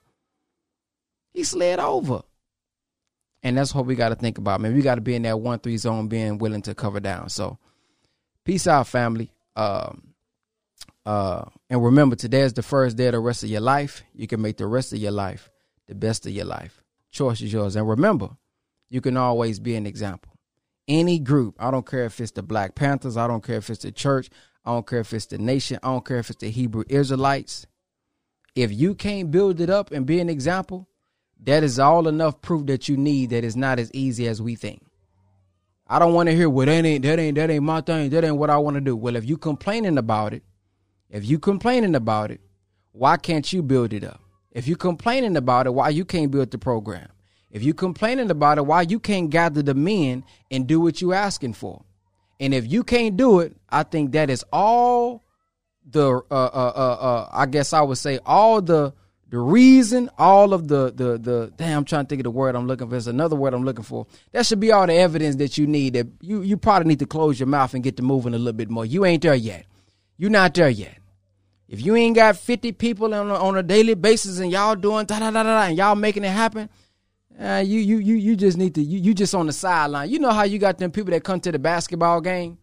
He 1.34 1.43
slid 1.43 1.79
over." 1.79 2.21
And 3.43 3.58
that's 3.58 3.73
what 3.73 3.86
we 3.86 3.95
got 3.95 4.10
to 4.10 4.15
think 4.15 4.38
about, 4.38 4.62
man. 4.62 4.75
We 4.75 4.82
got 4.82 4.95
to 4.95 5.01
be 5.01 5.15
in 5.15 5.23
that 5.23 5.39
one 5.39 5.60
three 5.60 5.77
zone, 5.77 6.08
being 6.08 6.38
willing 6.38 6.62
to 6.63 6.75
cover 6.75 6.99
down. 6.99 7.30
So, 7.30 7.58
peace 8.45 8.67
out, 8.67 8.88
family. 8.88 9.32
Um, 9.56 10.13
uh, 11.06 11.45
and 11.69 11.84
remember, 11.84 12.15
today 12.15 12.41
is 12.41 12.54
the 12.54 12.62
first 12.62 12.97
day 12.97 13.08
of 13.08 13.13
the 13.13 13.19
rest 13.19 13.43
of 13.43 13.49
your 13.49 13.62
life. 13.62 14.04
You 14.13 14.27
can 14.27 14.41
make 14.41 14.58
the 14.58 14.67
rest 14.67 14.93
of 14.93 14.99
your 14.99 15.12
life 15.12 15.49
the 15.88 15.95
best 15.95 16.25
of 16.25 16.32
your 16.32 16.45
life. 16.45 16.82
Choice 17.12 17.41
is 17.41 17.51
yours. 17.51 17.75
And 17.75 17.88
remember, 17.88 18.30
you 18.89 19.01
can 19.01 19.17
always 19.17 19.60
be 19.60 19.75
an 19.75 19.86
example. 19.86 20.32
Any 20.88 21.19
group, 21.19 21.56
I 21.60 21.71
don't 21.71 21.86
care 21.86 22.06
if 22.06 22.19
it's 22.19 22.32
the 22.32 22.43
Black 22.43 22.75
Panthers, 22.75 23.17
I 23.17 23.27
don't 23.27 23.43
care 23.43 23.58
if 23.58 23.69
it's 23.69 23.84
the 23.84 23.91
church, 23.91 24.30
I 24.63 24.71
don't 24.71 24.88
care 24.88 24.99
if 24.99 25.13
it's 25.13 25.25
the 25.25 25.38
nation, 25.38 25.80
I 25.84 25.88
don't 25.88 26.06
care 26.06 26.19
if 26.19 26.30
it's 26.30 26.39
the 26.39 26.49
Hebrew 26.49 26.84
Israelites. 26.88 27.65
If 28.56 28.71
you 28.71 28.95
can't 28.95 29.32
build 29.32 29.62
it 29.62 29.69
up 29.69 29.91
and 29.91 30.06
be 30.06 30.19
an 30.19 30.30
example, 30.30 30.88
that 31.41 31.63
is 31.63 31.80
all 31.80 32.08
enough 32.08 32.41
proof 32.41 32.67
that 32.67 32.88
you 32.88 32.97
need 32.97 33.32
that 33.32 33.43
it's 33.43 33.56
not 33.56 33.80
as 33.80 33.91
easy 33.93 34.27
as 34.27 34.41
we 34.41 34.56
think. 34.56 34.86
I 35.88 35.99
don't 35.99 36.13
want 36.13 36.30
to 36.30 36.36
hear, 36.36 36.49
well, 36.49 36.67
that 36.67 36.86
ain't 36.86 37.04
that 37.04 37.19
ain't 37.19 37.36
that 37.36 37.49
ain't 37.49 37.63
my 37.63 37.82
thing. 37.82 38.10
That 38.12 38.23
ain't 38.23 38.38
what 38.38 38.49
I 38.49 38.58
want 38.58 38.75
to 38.75 38.82
do. 38.82 38.95
Well, 38.95 39.15
if 39.15 39.27
you 39.27 39.38
complaining 39.38 39.97
about 39.97 40.34
it, 40.34 40.43
if 41.10 41.25
you 41.25 41.38
complaining 41.39 41.95
about 41.95 42.32
it, 42.32 42.39
why 42.93 43.17
can't 43.17 43.51
you 43.51 43.62
build 43.62 43.91
it 43.91 44.04
up? 44.04 44.21
If 44.51 44.67
you 44.67 44.75
complaining 44.75 45.36
about 45.36 45.65
it, 45.65 45.73
why 45.73 45.89
you 45.89 46.06
can't 46.06 46.32
build 46.32 46.51
the 46.51 46.58
program? 46.58 47.10
If 47.49 47.63
you 47.63 47.73
complaining 47.73 48.32
about 48.32 48.58
it, 48.58 48.65
why 48.65 48.84
you 48.84 48.99
can't 48.99 49.30
gather 49.30 49.62
the 49.62 49.73
men 49.73 50.23
and 50.49 50.67
do 50.67 50.80
what 50.80 51.01
you 51.01 51.13
asking 51.13 51.54
for? 51.54 51.84
And 52.39 52.54
if 52.54 52.71
you 52.71 52.84
can't 52.84 53.17
do 53.17 53.39
it, 53.39 53.56
I 53.69 53.84
think 53.84 54.13
that 54.13 54.30
is 54.30 54.45
all 54.51 55.23
the 55.86 56.21
uh, 56.32 56.34
uh, 56.34 56.73
uh, 56.75 56.97
uh, 57.01 57.30
I 57.32 57.45
guess 57.45 57.73
I 57.73 57.82
would 57.82 57.97
say 57.97 58.19
all 58.25 58.62
the 58.62 58.93
The 59.31 59.39
reason 59.39 60.09
all 60.17 60.53
of 60.53 60.67
the 60.67 60.91
the 60.91 61.17
the 61.17 61.53
damn 61.55 61.79
I'm 61.79 61.85
trying 61.85 62.05
to 62.05 62.09
think 62.09 62.19
of 62.19 62.25
the 62.25 62.31
word 62.31 62.53
I'm 62.53 62.67
looking 62.67 62.87
for. 62.87 62.91
There's 62.91 63.07
another 63.07 63.37
word 63.37 63.53
I'm 63.53 63.63
looking 63.63 63.85
for. 63.85 64.05
That 64.33 64.45
should 64.45 64.59
be 64.59 64.73
all 64.73 64.85
the 64.85 64.93
evidence 64.93 65.37
that 65.37 65.57
you 65.57 65.67
need. 65.67 65.93
That 65.93 66.07
you 66.19 66.41
you 66.41 66.57
probably 66.57 66.89
need 66.89 66.99
to 66.99 67.05
close 67.05 67.39
your 67.39 67.47
mouth 67.47 67.73
and 67.73 67.81
get 67.81 67.95
to 67.95 68.03
moving 68.03 68.33
a 68.33 68.37
little 68.37 68.51
bit 68.51 68.69
more. 68.69 68.85
You 68.85 69.05
ain't 69.05 69.23
there 69.23 69.33
yet. 69.33 69.65
You're 70.17 70.31
not 70.31 70.53
there 70.53 70.69
yet. 70.69 70.97
If 71.69 71.79
you 71.79 71.95
ain't 71.95 72.17
got 72.17 72.35
50 72.35 72.73
people 72.73 73.13
on 73.13 73.29
a, 73.29 73.35
on 73.35 73.55
a 73.55 73.63
daily 73.63 73.93
basis 73.93 74.39
and 74.39 74.51
y'all 74.51 74.75
doing 74.75 75.05
da 75.05 75.19
da 75.19 75.31
da 75.31 75.43
da 75.43 75.61
and 75.61 75.77
y'all 75.77 75.95
making 75.95 76.25
it 76.25 76.31
happen, 76.31 76.69
uh, 77.39 77.63
you 77.65 77.79
you 77.79 77.99
you 77.99 78.15
you 78.15 78.35
just 78.35 78.57
need 78.57 78.75
to 78.75 78.83
you 78.83 78.99
you 78.99 79.13
just 79.13 79.33
on 79.33 79.45
the 79.45 79.53
sideline. 79.53 80.09
You 80.09 80.19
know 80.19 80.31
how 80.31 80.43
you 80.43 80.59
got 80.59 80.77
them 80.77 80.91
people 80.91 81.11
that 81.11 81.23
come 81.23 81.39
to 81.39 81.53
the 81.53 81.59
basketball 81.59 82.19
game 82.19 82.57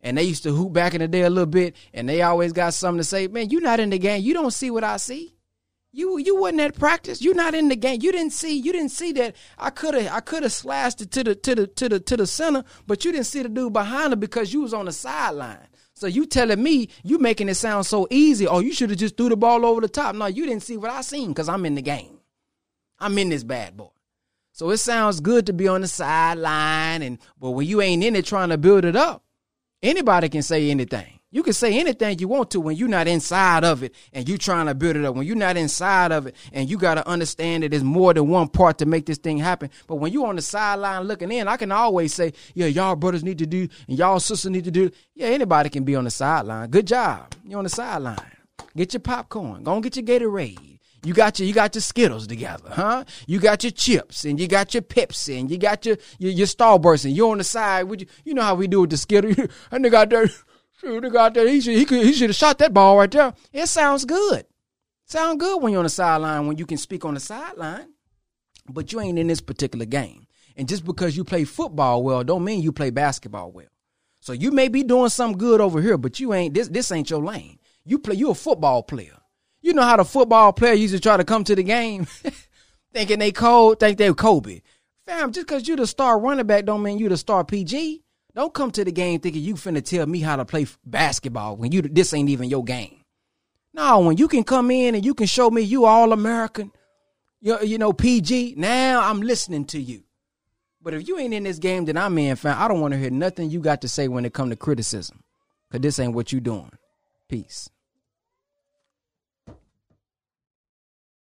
and 0.00 0.16
they 0.16 0.22
used 0.22 0.44
to 0.44 0.52
hoop 0.52 0.72
back 0.72 0.94
in 0.94 1.00
the 1.00 1.08
day 1.08 1.20
a 1.20 1.28
little 1.28 1.44
bit 1.44 1.76
and 1.92 2.08
they 2.08 2.22
always 2.22 2.54
got 2.54 2.72
something 2.72 3.00
to 3.00 3.04
say. 3.04 3.26
Man, 3.26 3.50
you 3.50 3.60
not 3.60 3.78
in 3.78 3.90
the 3.90 3.98
game. 3.98 4.22
You 4.22 4.32
don't 4.32 4.52
see 4.52 4.70
what 4.70 4.84
I 4.84 4.96
see. 4.96 5.34
You 5.96 6.18
you 6.18 6.34
wasn't 6.34 6.60
at 6.60 6.76
practice. 6.76 7.22
You're 7.22 7.36
not 7.36 7.54
in 7.54 7.68
the 7.68 7.76
game. 7.76 8.00
You 8.02 8.10
didn't 8.10 8.32
see 8.32 8.58
you 8.58 8.72
didn't 8.72 8.90
see 8.90 9.12
that 9.12 9.36
I 9.56 9.70
could 9.70 9.94
have 9.94 10.12
I 10.12 10.18
could 10.18 10.42
have 10.42 10.52
slashed 10.52 11.00
it 11.00 11.12
to 11.12 11.22
the 11.22 11.36
to 11.36 11.54
the 11.54 11.66
to 11.68 11.88
the 11.88 12.00
to 12.00 12.16
the 12.16 12.26
center, 12.26 12.64
but 12.88 13.04
you 13.04 13.12
didn't 13.12 13.26
see 13.26 13.42
the 13.44 13.48
dude 13.48 13.72
behind 13.72 14.12
him 14.12 14.18
because 14.18 14.52
you 14.52 14.62
was 14.62 14.74
on 14.74 14.86
the 14.86 14.92
sideline. 14.92 15.68
So 15.94 16.08
you 16.08 16.26
telling 16.26 16.60
me 16.60 16.88
you 17.04 17.18
making 17.20 17.48
it 17.48 17.54
sound 17.54 17.86
so 17.86 18.08
easy? 18.10 18.44
Oh, 18.48 18.58
you 18.58 18.72
should 18.72 18.90
have 18.90 18.98
just 18.98 19.16
threw 19.16 19.28
the 19.28 19.36
ball 19.36 19.64
over 19.64 19.80
the 19.80 19.88
top. 19.88 20.16
No, 20.16 20.26
you 20.26 20.44
didn't 20.44 20.64
see 20.64 20.76
what 20.76 20.90
I 20.90 21.00
seen 21.02 21.28
because 21.28 21.48
I'm 21.48 21.64
in 21.64 21.76
the 21.76 21.82
game. 21.82 22.18
I'm 22.98 23.16
in 23.16 23.28
this 23.28 23.44
bad 23.44 23.76
boy. 23.76 23.90
So 24.50 24.70
it 24.70 24.78
sounds 24.78 25.20
good 25.20 25.46
to 25.46 25.52
be 25.52 25.68
on 25.68 25.82
the 25.82 25.88
sideline, 25.88 27.02
and 27.02 27.18
but 27.38 27.50
when 27.50 27.68
you 27.68 27.80
ain't 27.80 28.02
in 28.02 28.16
it 28.16 28.24
trying 28.24 28.48
to 28.48 28.58
build 28.58 28.84
it 28.84 28.96
up, 28.96 29.22
anybody 29.80 30.28
can 30.28 30.42
say 30.42 30.70
anything. 30.70 31.13
You 31.34 31.42
can 31.42 31.52
say 31.52 31.80
anything 31.80 32.20
you 32.20 32.28
want 32.28 32.52
to 32.52 32.60
when 32.60 32.76
you're 32.76 32.86
not 32.86 33.08
inside 33.08 33.64
of 33.64 33.82
it 33.82 33.92
and 34.12 34.28
you're 34.28 34.38
trying 34.38 34.66
to 34.66 34.74
build 34.74 34.94
it 34.94 35.04
up. 35.04 35.16
When 35.16 35.26
you're 35.26 35.34
not 35.34 35.56
inside 35.56 36.12
of 36.12 36.28
it 36.28 36.36
and 36.52 36.70
you 36.70 36.78
got 36.78 36.94
to 36.94 37.08
understand 37.08 37.64
that 37.64 37.70
there's 37.72 37.82
more 37.82 38.14
than 38.14 38.28
one 38.28 38.46
part 38.46 38.78
to 38.78 38.86
make 38.86 39.06
this 39.06 39.18
thing 39.18 39.38
happen. 39.38 39.68
But 39.88 39.96
when 39.96 40.12
you 40.12 40.24
on 40.26 40.36
the 40.36 40.42
sideline 40.42 41.02
looking 41.08 41.32
in, 41.32 41.48
I 41.48 41.56
can 41.56 41.72
always 41.72 42.14
say, 42.14 42.34
yeah, 42.54 42.66
y'all 42.66 42.94
brothers 42.94 43.24
need 43.24 43.38
to 43.38 43.46
do 43.46 43.66
and 43.88 43.98
y'all 43.98 44.20
sisters 44.20 44.48
need 44.48 44.62
to 44.62 44.70
do. 44.70 44.92
Yeah, 45.16 45.26
anybody 45.26 45.70
can 45.70 45.82
be 45.82 45.96
on 45.96 46.04
the 46.04 46.10
sideline. 46.12 46.70
Good 46.70 46.86
job. 46.86 47.34
You're 47.44 47.58
on 47.58 47.64
the 47.64 47.70
sideline. 47.70 48.16
Get 48.76 48.94
your 48.94 49.00
popcorn. 49.00 49.64
Go 49.64 49.74
and 49.74 49.82
get 49.82 49.96
your 49.96 50.04
Gatorade. 50.04 50.78
You 51.02 51.14
got 51.14 51.40
your 51.40 51.48
you 51.48 51.52
got 51.52 51.74
your 51.74 51.82
Skittles 51.82 52.28
together, 52.28 52.70
huh? 52.70 53.04
You 53.26 53.40
got 53.40 53.64
your 53.64 53.72
chips 53.72 54.24
and 54.24 54.38
you 54.38 54.46
got 54.46 54.72
your 54.72 54.84
Pepsi 54.84 55.40
and 55.40 55.50
you 55.50 55.58
got 55.58 55.84
your 55.84 55.96
your, 56.18 56.30
your 56.30 56.46
Starburst 56.46 57.04
and 57.04 57.16
you're 57.16 57.32
on 57.32 57.38
the 57.38 57.44
side 57.44 57.84
with 57.88 58.02
you. 58.02 58.06
You 58.24 58.34
know 58.34 58.42
how 58.42 58.54
we 58.54 58.68
do 58.68 58.82
with 58.82 58.90
the 58.90 58.96
Skittles. 58.96 59.36
and 59.72 59.84
they 59.84 59.90
got 59.90 60.10
there. 60.10 60.28
Shoot, 60.80 61.02
the 61.02 61.10
guy 61.10 61.28
there, 61.28 61.46
he 61.48 61.60
should 61.60 61.76
he 61.76 61.84
could 61.84 62.04
he 62.04 62.12
should 62.12 62.30
have 62.30 62.36
shot 62.36 62.58
that 62.58 62.74
ball 62.74 62.96
right 62.98 63.10
there. 63.10 63.32
It 63.52 63.68
sounds 63.68 64.04
good. 64.04 64.46
Sound 65.06 65.38
good 65.38 65.62
when 65.62 65.72
you're 65.72 65.80
on 65.80 65.84
the 65.84 65.90
sideline 65.90 66.46
when 66.46 66.56
you 66.58 66.66
can 66.66 66.78
speak 66.78 67.04
on 67.04 67.14
the 67.14 67.20
sideline, 67.20 67.88
but 68.68 68.92
you 68.92 69.00
ain't 69.00 69.18
in 69.18 69.26
this 69.26 69.40
particular 69.40 69.84
game. 69.84 70.26
And 70.56 70.68
just 70.68 70.84
because 70.84 71.16
you 71.16 71.24
play 71.24 71.44
football 71.44 72.02
well, 72.02 72.24
don't 72.24 72.44
mean 72.44 72.62
you 72.62 72.72
play 72.72 72.90
basketball 72.90 73.52
well. 73.52 73.66
So 74.20 74.32
you 74.32 74.50
may 74.50 74.68
be 74.68 74.82
doing 74.82 75.10
some 75.10 75.36
good 75.36 75.60
over 75.60 75.82
here, 75.82 75.98
but 75.98 76.18
you 76.18 76.32
ain't 76.32 76.54
this 76.54 76.68
this 76.68 76.90
ain't 76.90 77.10
your 77.10 77.22
lane. 77.22 77.58
You 77.84 77.98
play 77.98 78.16
you 78.16 78.30
a 78.30 78.34
football 78.34 78.82
player. 78.82 79.18
You 79.60 79.74
know 79.74 79.82
how 79.82 79.96
the 79.96 80.04
football 80.04 80.52
player 80.52 80.74
used 80.74 80.94
to 80.94 81.00
try 81.00 81.16
to 81.16 81.24
come 81.24 81.44
to 81.44 81.54
the 81.54 81.62
game 81.62 82.06
thinking 82.92 83.18
they 83.18 83.32
cold, 83.32 83.80
think 83.80 83.98
they 83.98 84.12
Kobe. 84.12 84.60
Fam, 85.06 85.32
just 85.32 85.46
because 85.46 85.68
you 85.68 85.76
the 85.76 85.86
star 85.86 86.18
running 86.18 86.46
back 86.46 86.64
don't 86.64 86.82
mean 86.82 86.98
you 86.98 87.08
the 87.08 87.16
star 87.16 87.44
PG. 87.44 88.03
Don't 88.34 88.52
come 88.52 88.70
to 88.72 88.84
the 88.84 88.90
game 88.90 89.20
thinking 89.20 89.42
you 89.42 89.54
finna 89.54 89.82
tell 89.82 90.06
me 90.06 90.20
how 90.20 90.36
to 90.36 90.44
play 90.44 90.66
basketball 90.84 91.56
when 91.56 91.70
you 91.70 91.82
this 91.82 92.12
ain't 92.12 92.28
even 92.28 92.50
your 92.50 92.64
game. 92.64 93.00
No, 93.72 94.00
when 94.00 94.16
you 94.16 94.28
can 94.28 94.44
come 94.44 94.70
in 94.70 94.94
and 94.94 95.04
you 95.04 95.14
can 95.14 95.26
show 95.26 95.50
me 95.50 95.62
you 95.62 95.84
all 95.84 96.12
American, 96.12 96.72
you, 97.40 97.58
you 97.62 97.78
know 97.78 97.92
PG. 97.92 98.54
Now 98.56 99.08
I'm 99.08 99.20
listening 99.20 99.64
to 99.66 99.80
you. 99.80 100.02
But 100.82 100.94
if 100.94 101.08
you 101.08 101.18
ain't 101.18 101.32
in 101.32 101.44
this 101.44 101.58
game 101.58 101.86
that 101.86 101.96
I'm 101.96 102.16
in, 102.18 102.36
fam, 102.36 102.60
I 102.60 102.68
don't 102.68 102.80
want 102.80 102.92
to 102.92 102.98
hear 102.98 103.10
nothing 103.10 103.50
you 103.50 103.60
got 103.60 103.80
to 103.82 103.88
say 103.88 104.06
when 104.06 104.24
it 104.24 104.34
come 104.34 104.50
to 104.50 104.56
criticism, 104.56 105.22
cause 105.70 105.80
this 105.80 105.98
ain't 105.98 106.12
what 106.12 106.32
you 106.32 106.40
doing. 106.40 106.70
Peace. 107.28 107.70